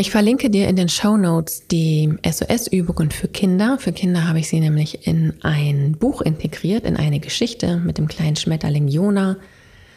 Ich 0.00 0.10
verlinke 0.10 0.48
dir 0.48 0.66
in 0.66 0.76
den 0.76 0.88
Show 0.88 1.18
Notes 1.18 1.66
die 1.70 2.10
SOS-Übungen 2.24 3.10
für 3.10 3.28
Kinder. 3.28 3.76
Für 3.78 3.92
Kinder 3.92 4.26
habe 4.26 4.38
ich 4.38 4.48
sie 4.48 4.58
nämlich 4.58 5.06
in 5.06 5.34
ein 5.42 5.92
Buch 5.92 6.22
integriert, 6.22 6.86
in 6.86 6.96
eine 6.96 7.20
Geschichte 7.20 7.76
mit 7.76 7.98
dem 7.98 8.08
kleinen 8.08 8.36
Schmetterling 8.36 8.88
Jona. 8.88 9.36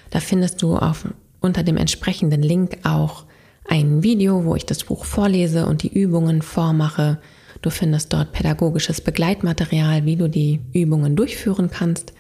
Da 0.10 0.20
findest 0.20 0.62
du 0.62 0.76
auf, 0.76 1.08
unter 1.40 1.64
dem 1.64 1.78
entsprechenden 1.78 2.42
Link 2.42 2.80
auch 2.84 3.24
ein 3.70 4.04
Video, 4.04 4.44
wo 4.44 4.58
ich 4.58 4.66
das 4.66 4.84
Buch 4.84 5.06
vorlese 5.06 5.68
und 5.68 5.84
die 5.84 5.98
Übungen 5.98 6.42
vormache. 6.42 7.22
Du 7.62 7.70
findest 7.70 8.12
dort 8.12 8.34
pädagogisches 8.34 9.00
Begleitmaterial, 9.00 10.04
wie 10.04 10.18
du 10.18 10.28
die 10.28 10.60
Übungen 10.74 11.16
durchführen 11.16 11.70
kannst. 11.72 12.12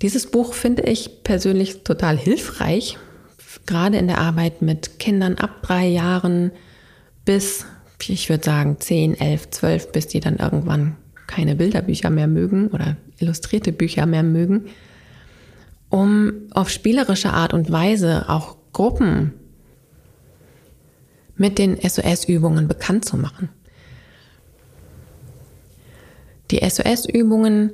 Dieses 0.00 0.30
Buch 0.30 0.54
finde 0.54 0.84
ich 0.84 1.24
persönlich 1.24 1.82
total 1.82 2.16
hilfreich, 2.16 2.96
gerade 3.66 3.96
in 3.98 4.06
der 4.06 4.18
Arbeit 4.18 4.62
mit 4.62 4.98
Kindern 4.98 5.36
ab 5.36 5.62
drei 5.62 5.86
Jahren 5.86 6.52
bis, 7.24 7.66
ich 8.06 8.28
würde 8.28 8.44
sagen, 8.44 8.76
zehn, 8.80 9.18
elf, 9.18 9.50
zwölf, 9.50 9.92
bis 9.92 10.06
die 10.06 10.20
dann 10.20 10.36
irgendwann 10.36 10.96
keine 11.26 11.56
Bilderbücher 11.56 12.10
mehr 12.10 12.26
mögen 12.26 12.68
oder 12.68 12.96
illustrierte 13.18 13.72
Bücher 13.72 14.06
mehr 14.06 14.22
mögen, 14.22 14.66
um 15.88 16.32
auf 16.50 16.68
spielerische 16.68 17.32
Art 17.32 17.54
und 17.54 17.70
Weise 17.70 18.28
auch 18.28 18.56
Gruppen 18.72 19.32
mit 21.36 21.58
den 21.58 21.80
SOS-Übungen 21.80 22.68
bekannt 22.68 23.04
zu 23.04 23.16
machen. 23.16 23.48
Die 26.50 26.68
SOS-Übungen 26.68 27.72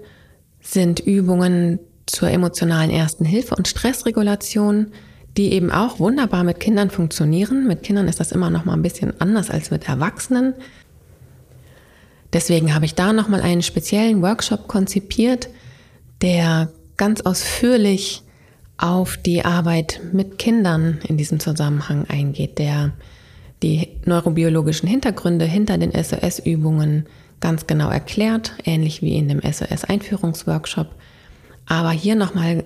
sind 0.61 1.00
Übungen 1.00 1.81
zur 2.07 2.31
emotionalen 2.31 2.90
Ersten 2.90 3.24
Hilfe 3.24 3.55
und 3.57 3.68
Stressregulation, 3.68 4.92
die 5.36 5.52
eben 5.52 5.70
auch 5.70 5.98
wunderbar 5.98 6.44
mit 6.44 6.60
Kindern 6.60 6.90
funktionieren. 6.90 7.66
Mit 7.66 7.82
Kindern 7.82 8.08
ist 8.08 8.20
das 8.20 8.32
immer 8.32 8.50
noch 8.50 8.64
mal 8.64 8.74
ein 8.74 8.82
bisschen 8.82 9.20
anders 9.20 9.50
als 9.50 9.70
mit 9.70 9.88
Erwachsenen. 9.88 10.54
Deswegen 12.32 12.74
habe 12.74 12.84
ich 12.84 12.94
da 12.94 13.12
noch 13.12 13.28
mal 13.28 13.40
einen 13.40 13.62
speziellen 13.62 14.22
Workshop 14.22 14.68
konzipiert, 14.68 15.48
der 16.22 16.70
ganz 16.96 17.22
ausführlich 17.22 18.22
auf 18.76 19.16
die 19.16 19.44
Arbeit 19.44 20.00
mit 20.12 20.38
Kindern 20.38 21.00
in 21.06 21.16
diesem 21.16 21.40
Zusammenhang 21.40 22.06
eingeht, 22.08 22.58
der 22.58 22.92
die 23.62 23.88
neurobiologischen 24.04 24.88
Hintergründe 24.88 25.44
hinter 25.44 25.76
den 25.76 25.92
SOS-Übungen 25.92 27.06
ganz 27.40 27.66
genau 27.66 27.90
erklärt, 27.90 28.54
ähnlich 28.64 29.02
wie 29.02 29.16
in 29.16 29.28
dem 29.28 29.40
SOS-Einführungsworkshop. 29.40 30.88
Aber 31.66 31.90
hier 31.90 32.14
nochmal 32.14 32.64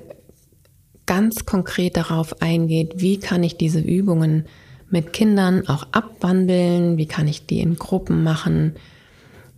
ganz 1.07 1.45
konkret 1.45 1.97
darauf 1.97 2.41
eingeht, 2.41 2.95
wie 2.97 3.19
kann 3.19 3.43
ich 3.43 3.57
diese 3.57 3.81
Übungen 3.81 4.47
mit 4.91 5.13
Kindern 5.13 5.67
auch 5.69 5.87
abwandeln, 5.93 6.97
wie 6.97 7.07
kann 7.07 7.29
ich 7.29 7.47
die 7.47 7.61
in 7.61 7.77
Gruppen 7.77 8.23
machen, 8.23 8.75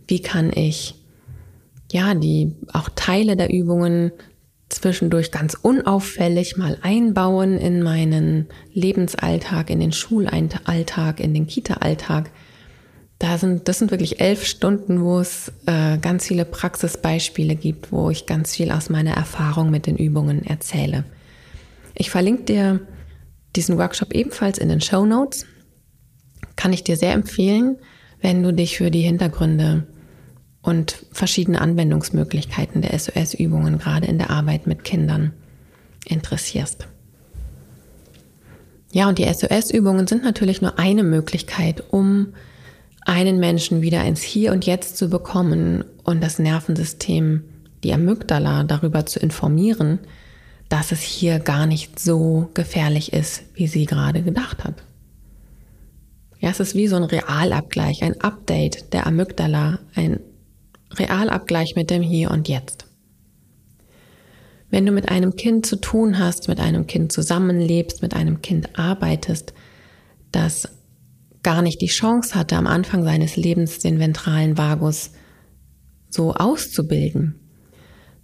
wie 0.07 0.21
kann 0.21 0.51
ich 0.53 0.95
ja 1.91 2.13
die 2.15 2.55
auch 2.73 2.89
Teile 2.95 3.37
der 3.37 3.53
Übungen 3.53 4.11
zwischendurch 4.69 5.31
ganz 5.31 5.53
unauffällig 5.53 6.57
mal 6.57 6.77
einbauen 6.81 7.57
in 7.57 7.81
meinen 7.81 8.47
Lebensalltag, 8.73 9.69
in 9.69 9.79
den 9.79 9.93
Schulalltag, 9.93 11.19
in 11.19 11.33
den 11.33 11.47
Kita-Alltag. 11.47 12.29
Da 13.19 13.37
sind, 13.37 13.67
das 13.67 13.79
sind 13.79 13.91
wirklich 13.91 14.19
elf 14.19 14.45
Stunden, 14.45 15.01
wo 15.01 15.19
es 15.19 15.51
äh, 15.65 15.97
ganz 15.97 16.27
viele 16.27 16.45
Praxisbeispiele 16.45 17.55
gibt, 17.55 17.91
wo 17.91 18.09
ich 18.09 18.25
ganz 18.25 18.55
viel 18.55 18.71
aus 18.71 18.89
meiner 18.89 19.13
Erfahrung 19.13 19.71
mit 19.71 19.87
den 19.87 19.97
Übungen 19.97 20.45
erzähle. 20.45 21.05
Ich 21.99 22.11
verlinke 22.11 22.43
dir 22.43 22.79
diesen 23.55 23.77
Workshop 23.79 24.13
ebenfalls 24.13 24.59
in 24.59 24.69
den 24.69 24.81
Show 24.81 25.05
Notes. 25.05 25.45
Kann 26.55 26.71
ich 26.71 26.83
dir 26.83 26.95
sehr 26.95 27.13
empfehlen, 27.13 27.77
wenn 28.21 28.43
du 28.43 28.53
dich 28.53 28.77
für 28.77 28.91
die 28.91 29.01
Hintergründe 29.01 29.87
und 30.61 31.05
verschiedene 31.11 31.59
Anwendungsmöglichkeiten 31.59 32.83
der 32.83 32.97
SOS-Übungen 32.97 33.79
gerade 33.79 34.05
in 34.05 34.19
der 34.19 34.29
Arbeit 34.29 34.67
mit 34.67 34.83
Kindern 34.83 35.33
interessierst. 36.05 36.87
Ja, 38.91 39.09
und 39.09 39.17
die 39.17 39.31
SOS-Übungen 39.31 40.05
sind 40.05 40.23
natürlich 40.23 40.61
nur 40.61 40.77
eine 40.77 41.03
Möglichkeit, 41.03 41.83
um 41.89 42.33
einen 43.01 43.39
Menschen 43.39 43.81
wieder 43.81 44.03
ins 44.03 44.21
Hier 44.21 44.51
und 44.51 44.65
Jetzt 44.65 44.97
zu 44.97 45.09
bekommen 45.09 45.83
und 46.03 46.21
das 46.21 46.37
Nervensystem, 46.37 47.43
die 47.83 47.93
Amygdala, 47.93 48.63
darüber 48.63 49.05
zu 49.05 49.19
informieren, 49.19 49.99
dass 50.69 50.91
es 50.91 51.01
hier 51.01 51.39
gar 51.39 51.65
nicht 51.65 51.99
so 51.99 52.49
gefährlich 52.53 53.13
ist, 53.13 53.43
wie 53.53 53.67
sie 53.67 53.85
gerade 53.85 54.21
gedacht 54.21 54.63
hat. 54.63 54.83
Ja, 56.39 56.49
es 56.49 56.59
ist 56.59 56.75
wie 56.75 56.87
so 56.87 56.97
ein 56.97 57.03
Realabgleich, 57.03 58.03
ein 58.03 58.19
Update 58.21 58.93
der 58.93 59.07
Amygdala, 59.07 59.79
ein 59.95 60.19
Realabgleich 60.93 61.75
mit 61.75 61.89
dem 61.89 62.01
Hier 62.01 62.31
und 62.31 62.47
Jetzt. 62.47 62.85
Wenn 64.69 64.85
du 64.85 64.91
mit 64.91 65.09
einem 65.09 65.35
Kind 65.35 65.65
zu 65.65 65.77
tun 65.77 66.19
hast, 66.19 66.47
mit 66.47 66.59
einem 66.59 66.87
Kind 66.87 67.11
zusammenlebst, 67.11 68.01
mit 68.01 68.13
einem 68.13 68.41
Kind 68.41 68.77
arbeitest, 68.77 69.53
das 70.31 70.69
gar 71.41 71.61
nicht 71.61 71.81
die 71.81 71.87
Chance 71.87 72.35
hatte, 72.35 72.57
am 72.57 72.67
Anfang 72.67 73.03
seines 73.03 73.37
Lebens 73.37 73.79
den 73.79 73.99
ventralen 73.99 74.57
Vagus 74.57 75.11
so 76.09 76.33
auszubilden, 76.33 77.46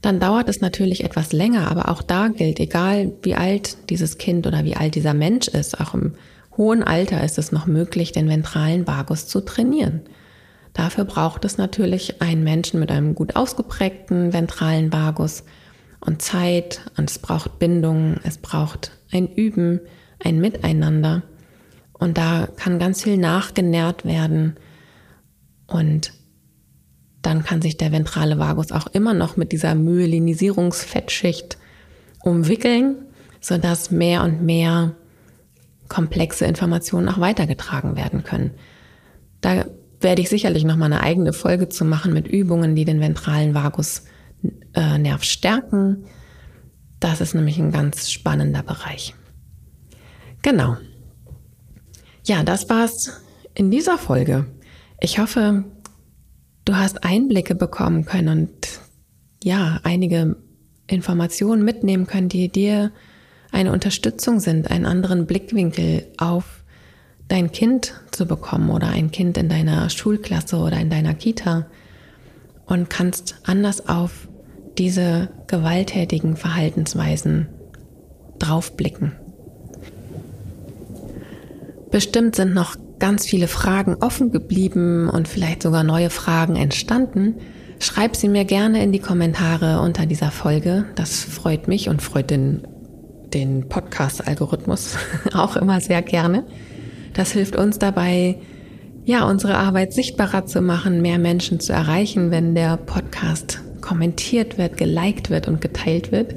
dann 0.03 0.19
dauert 0.19 0.49
es 0.49 0.59
natürlich 0.59 1.05
etwas 1.05 1.31
länger, 1.31 1.71
aber 1.71 1.87
auch 1.89 2.01
da 2.01 2.27
gilt, 2.27 2.59
egal 2.59 3.13
wie 3.21 3.35
alt 3.35 3.89
dieses 3.89 4.17
Kind 4.17 4.45
oder 4.45 4.65
wie 4.65 4.75
alt 4.75 4.95
dieser 4.95 5.13
Mensch 5.13 5.47
ist, 5.47 5.79
auch 5.79 5.93
im 5.93 6.15
hohen 6.57 6.83
Alter 6.83 7.23
ist 7.23 7.37
es 7.37 7.53
noch 7.53 7.67
möglich, 7.67 8.11
den 8.11 8.27
ventralen 8.27 8.85
Vagus 8.85 9.27
zu 9.27 9.39
trainieren. 9.39 10.01
Dafür 10.73 11.05
braucht 11.05 11.45
es 11.45 11.57
natürlich 11.57 12.21
einen 12.21 12.43
Menschen 12.43 12.81
mit 12.81 12.91
einem 12.91 13.15
gut 13.15 13.37
ausgeprägten 13.37 14.33
ventralen 14.33 14.91
Vagus 14.91 15.45
und 16.01 16.21
Zeit 16.21 16.81
und 16.97 17.09
es 17.09 17.19
braucht 17.19 17.57
Bindung, 17.57 18.17
es 18.23 18.37
braucht 18.37 18.91
ein 19.09 19.33
Üben, 19.33 19.79
ein 20.19 20.41
Miteinander 20.41 21.23
und 21.93 22.17
da 22.17 22.49
kann 22.57 22.77
ganz 22.77 23.03
viel 23.03 23.17
nachgenährt 23.17 24.03
werden 24.03 24.57
und 25.67 26.11
dann 27.23 27.43
kann 27.43 27.61
sich 27.61 27.77
der 27.77 27.91
ventrale 27.91 28.37
Vagus 28.37 28.71
auch 28.71 28.87
immer 28.87 29.13
noch 29.13 29.37
mit 29.37 29.51
dieser 29.51 29.73
Myelinisierungsfettschicht 29.75 31.57
umwickeln, 32.21 32.95
sodass 33.41 33.89
mehr 33.89 34.23
und 34.23 34.43
mehr 34.43 34.95
komplexe 35.89 36.45
Informationen 36.45 37.09
auch 37.09 37.19
weitergetragen 37.19 37.95
werden 37.95 38.23
können. 38.23 38.51
Da 39.41 39.65
werde 39.99 40.21
ich 40.21 40.29
sicherlich 40.29 40.65
noch 40.65 40.75
mal 40.75 40.85
eine 40.85 41.01
eigene 41.01 41.33
Folge 41.33 41.69
zu 41.69 41.85
machen 41.85 42.13
mit 42.13 42.27
Übungen, 42.27 42.75
die 42.75 42.85
den 42.85 42.99
ventralen 42.99 43.53
Vagusnerv 43.53 44.05
äh, 44.73 45.25
stärken. 45.25 46.05
Das 46.99 47.21
ist 47.21 47.33
nämlich 47.33 47.57
ein 47.57 47.71
ganz 47.71 48.11
spannender 48.11 48.63
Bereich. 48.63 49.15
Genau. 50.41 50.77
Ja, 52.25 52.43
das 52.43 52.69
war's 52.69 53.21
in 53.55 53.71
dieser 53.71 53.97
Folge. 53.97 54.45
Ich 54.99 55.19
hoffe, 55.19 55.65
du 56.65 56.75
hast 56.75 57.03
Einblicke 57.03 57.55
bekommen 57.55 58.05
können 58.05 58.29
und 58.29 58.79
ja, 59.43 59.79
einige 59.83 60.37
Informationen 60.87 61.63
mitnehmen 61.63 62.07
können, 62.07 62.29
die 62.29 62.49
dir 62.49 62.91
eine 63.51 63.71
Unterstützung 63.71 64.39
sind, 64.39 64.71
einen 64.71 64.85
anderen 64.85 65.25
Blickwinkel 65.25 66.07
auf 66.17 66.63
dein 67.27 67.51
Kind 67.51 67.93
zu 68.11 68.25
bekommen 68.25 68.69
oder 68.69 68.87
ein 68.87 69.11
Kind 69.11 69.37
in 69.37 69.49
deiner 69.49 69.89
Schulklasse 69.89 70.57
oder 70.57 70.79
in 70.79 70.89
deiner 70.89 71.13
Kita 71.13 71.67
und 72.65 72.89
kannst 72.89 73.35
anders 73.43 73.87
auf 73.87 74.27
diese 74.77 75.29
gewalttätigen 75.47 76.35
Verhaltensweisen 76.35 77.47
draufblicken. 78.39 79.13
Bestimmt 81.91 82.35
sind 82.35 82.53
noch 82.55 82.75
ganz 83.03 83.25
viele 83.25 83.49
Fragen 83.49 83.97
offen 83.99 84.31
geblieben 84.31 85.09
und 85.09 85.27
vielleicht 85.27 85.61
sogar 85.61 85.83
neue 85.83 86.09
Fragen 86.09 86.55
entstanden. 86.55 87.35
Schreib 87.77 88.15
sie 88.15 88.29
mir 88.29 88.45
gerne 88.45 88.81
in 88.81 88.93
die 88.93 88.99
Kommentare 88.99 89.81
unter 89.81 90.05
dieser 90.05 90.31
Folge. 90.31 90.85
Das 90.95 91.21
freut 91.21 91.67
mich 91.67 91.89
und 91.89 92.01
freut 92.01 92.29
den, 92.29 92.65
den 93.33 93.67
Podcast-Algorithmus 93.67 94.95
auch 95.33 95.57
immer 95.57 95.81
sehr 95.81 96.01
gerne. 96.01 96.45
Das 97.13 97.33
hilft 97.33 97.57
uns 97.57 97.77
dabei, 97.77 98.37
ja, 99.03 99.27
unsere 99.27 99.57
Arbeit 99.57 99.91
sichtbarer 99.91 100.45
zu 100.45 100.61
machen, 100.61 101.01
mehr 101.01 101.19
Menschen 101.19 101.59
zu 101.59 101.73
erreichen, 101.73 102.31
wenn 102.31 102.55
der 102.55 102.77
Podcast 102.77 103.59
kommentiert 103.81 104.57
wird, 104.57 104.77
geliked 104.77 105.29
wird 105.29 105.49
und 105.49 105.59
geteilt 105.59 106.13
wird. 106.13 106.35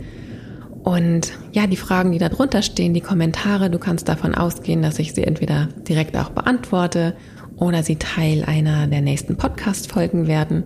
Und 0.86 1.32
ja, 1.50 1.66
die 1.66 1.76
Fragen, 1.76 2.12
die 2.12 2.18
da 2.18 2.28
drunter 2.28 2.62
stehen, 2.62 2.94
die 2.94 3.00
Kommentare, 3.00 3.70
du 3.70 3.78
kannst 3.80 4.08
davon 4.08 4.36
ausgehen, 4.36 4.82
dass 4.82 5.00
ich 5.00 5.14
sie 5.14 5.24
entweder 5.24 5.66
direkt 5.88 6.16
auch 6.16 6.30
beantworte 6.30 7.16
oder 7.56 7.82
sie 7.82 7.96
Teil 7.96 8.44
einer 8.44 8.86
der 8.86 9.00
nächsten 9.00 9.36
Podcast-Folgen 9.36 10.28
werden. 10.28 10.62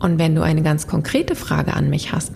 Und 0.00 0.18
wenn 0.18 0.34
du 0.34 0.42
eine 0.42 0.62
ganz 0.62 0.88
konkrete 0.88 1.36
Frage 1.36 1.74
an 1.74 1.90
mich 1.90 2.10
hast, 2.10 2.32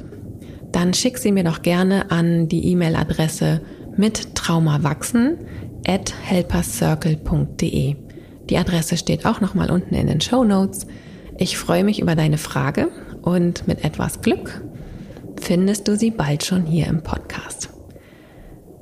dann 0.70 0.94
schick 0.94 1.18
sie 1.18 1.32
mir 1.32 1.42
doch 1.42 1.62
gerne 1.62 2.12
an 2.12 2.46
die 2.46 2.64
E-Mail-Adresse 2.70 3.60
mit 3.96 4.36
traumawachsen 4.36 5.36
at 5.88 6.14
helpercircle.de. 6.22 7.96
Die 8.50 8.56
Adresse 8.56 8.96
steht 8.96 9.26
auch 9.26 9.40
nochmal 9.40 9.72
unten 9.72 9.96
in 9.96 10.06
den 10.06 10.20
Show 10.20 10.44
Notes. 10.44 10.86
Ich 11.38 11.58
freue 11.58 11.82
mich 11.82 12.00
über 12.00 12.14
deine 12.14 12.38
Frage 12.38 12.86
und 13.22 13.66
mit 13.66 13.82
etwas 13.82 14.20
Glück 14.20 14.62
findest 15.40 15.88
du 15.88 15.96
sie 15.96 16.10
bald 16.10 16.44
schon 16.44 16.64
hier 16.66 16.86
im 16.86 17.02
Podcast. 17.02 17.70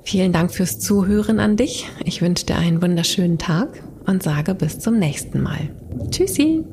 Vielen 0.03 0.33
Dank 0.33 0.53
fürs 0.53 0.79
Zuhören 0.79 1.39
an 1.39 1.57
dich. 1.57 1.89
Ich 2.05 2.23
wünsche 2.23 2.47
dir 2.47 2.57
einen 2.57 2.81
wunderschönen 2.81 3.39
Tag 3.39 3.83
und 4.07 4.23
sage 4.23 4.55
bis 4.55 4.79
zum 4.79 4.99
nächsten 4.99 5.43
Mal. 5.43 5.71
Tschüssi! 6.11 6.65